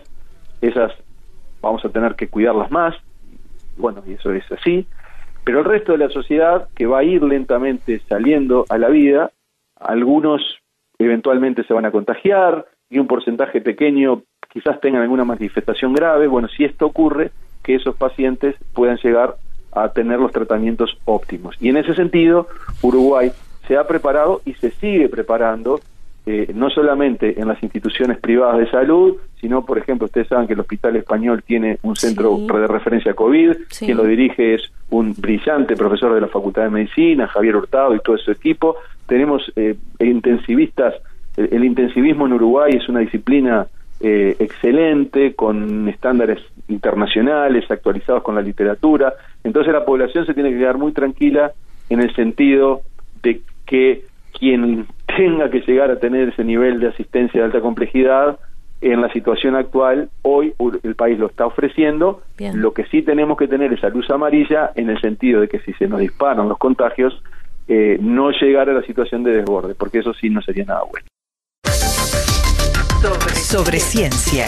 esas 0.62 0.92
vamos 1.62 1.84
a 1.84 1.90
tener 1.90 2.16
que 2.16 2.28
cuidarlas 2.28 2.70
más, 2.72 2.96
bueno, 3.78 4.04
y 4.06 4.14
eso 4.14 4.32
es 4.32 4.50
así, 4.52 4.88
pero 5.44 5.60
el 5.60 5.66
resto 5.66 5.92
de 5.92 6.00
la 6.00 6.10
sociedad 6.10 6.68
que 6.76 6.86
va 6.86 7.00
a 7.00 7.04
ir 7.04 7.24
lentamente 7.24 8.02
saliendo 8.08 8.66
a 8.70 8.78
la 8.78 8.90
vida, 8.90 9.32
algunos 9.76 10.42
eventualmente 10.98 11.64
se 11.64 11.74
van 11.74 11.86
a 11.86 11.92
contagiar 11.92 12.66
y 12.90 13.00
un 13.00 13.08
porcentaje 13.08 13.62
pequeño 13.62 14.24
quizás 14.50 14.80
tengan 14.80 15.02
alguna 15.02 15.26
manifestación 15.26 15.94
grave, 15.94 16.28
bueno, 16.28 16.48
si 16.48 16.64
esto 16.64 16.86
ocurre, 16.86 17.32
que 17.64 17.76
esos 17.76 17.96
pacientes 17.96 18.56
puedan 18.74 18.98
llegar 18.98 19.36
a 19.74 19.90
tener 19.90 20.20
los 20.20 20.32
tratamientos 20.32 20.98
óptimos. 21.04 21.56
Y 21.60 21.70
en 21.70 21.78
ese 21.78 21.94
sentido, 21.94 22.48
Uruguay 22.82 23.32
se 23.68 23.78
ha 23.78 23.88
preparado 23.88 24.42
y 24.46 24.54
se 24.54 24.72
sigue 24.72 25.10
preparando 25.10 25.80
eh, 26.28 26.52
no 26.56 26.72
solamente 26.72 27.40
en 27.40 27.48
las 27.48 27.62
instituciones 27.62 28.18
privadas 28.18 28.58
de 28.58 28.68
salud, 28.72 29.18
sino, 29.40 29.64
por 29.64 29.78
ejemplo, 29.78 30.06
ustedes 30.06 30.28
saben 30.28 30.48
que 30.48 30.54
el 30.54 30.60
Hospital 30.60 30.96
Español 30.96 31.44
tiene 31.46 31.78
un 31.84 31.96
centro 31.96 32.40
de 32.40 32.66
referencia 32.66 33.14
COVID, 33.14 33.52
quien 33.78 33.96
lo 33.96 34.06
dirige 34.06 34.56
es 34.56 34.72
un 34.90 35.14
brillante 35.16 35.76
profesor 35.76 36.16
de 36.16 36.22
la 36.22 36.28
Facultad 36.28 36.64
de 36.64 36.72
Medicina, 36.72 37.28
Javier 37.28 37.58
Hurtado 37.58 37.94
y 37.94 38.00
todo 38.00 38.18
su 38.18 38.32
equipo. 38.32 38.76
Tenemos 39.06 39.54
eh, 39.56 39.76
intensivistas, 40.00 40.96
el, 41.38 41.64
intensivismo 41.64 42.26
en 42.26 42.34
Uruguay 42.34 42.74
es 42.74 42.90
una 42.90 43.02
disciplina 43.02 43.68
eh, 44.00 44.36
excelente, 44.40 45.36
con 45.36 45.88
estándares 45.90 46.40
internacionales, 46.70 47.70
actualizados 47.70 48.24
con 48.24 48.34
la 48.34 48.42
literatura. 48.42 49.14
Entonces 49.44 49.72
la 49.72 49.86
población 49.86 50.26
se 50.26 50.34
tiene 50.34 50.50
que 50.50 50.58
quedar 50.58 50.80
muy 50.80 50.92
tranquila 50.92 51.52
en 51.88 52.00
el 52.00 52.16
sentido 52.16 52.82
de 53.22 53.42
que 53.66 54.06
quien 54.38 54.88
tenga 55.06 55.50
que 55.50 55.62
llegar 55.62 55.92
a 55.92 56.00
tener 56.00 56.30
ese 56.30 56.44
nivel 56.44 56.80
de 56.80 56.90
asistencia 56.90 57.40
de 57.40 57.46
alta 57.46 57.62
complejidad 57.62 58.40
en 58.82 59.02
la 59.02 59.12
situación 59.12 59.56
actual, 59.56 60.10
hoy 60.22 60.54
el 60.84 60.96
país 60.96 61.18
lo 61.18 61.28
está 61.28 61.46
ofreciendo. 61.46 62.22
Lo 62.54 62.74
que 62.74 62.86
sí 62.86 63.02
tenemos 63.02 63.38
que 63.38 63.48
tener 63.48 63.72
es 63.74 63.80
esa 63.80 63.90
luz 63.90 64.10
amarilla 64.10 64.72
en 64.76 64.90
el 64.90 65.00
sentido 65.02 65.42
de 65.42 65.48
que 65.48 65.60
si 65.60 65.74
se 65.74 65.88
nos 65.88 66.00
disparan 66.00 66.50
los 66.50 66.58
contagios, 66.58 67.22
eh, 67.68 67.98
no 68.00 68.32
llegar 68.32 68.70
a 68.70 68.74
la 68.74 68.84
situación 68.84 69.24
de 69.24 69.38
desborde, 69.38 69.74
porque 69.76 70.00
eso 70.00 70.14
sí 70.14 70.30
no 70.30 70.42
sería 70.42 70.66
nada 70.66 70.82
bueno. 70.84 71.08
Sobre 73.34 73.80
ciencia. 73.80 74.48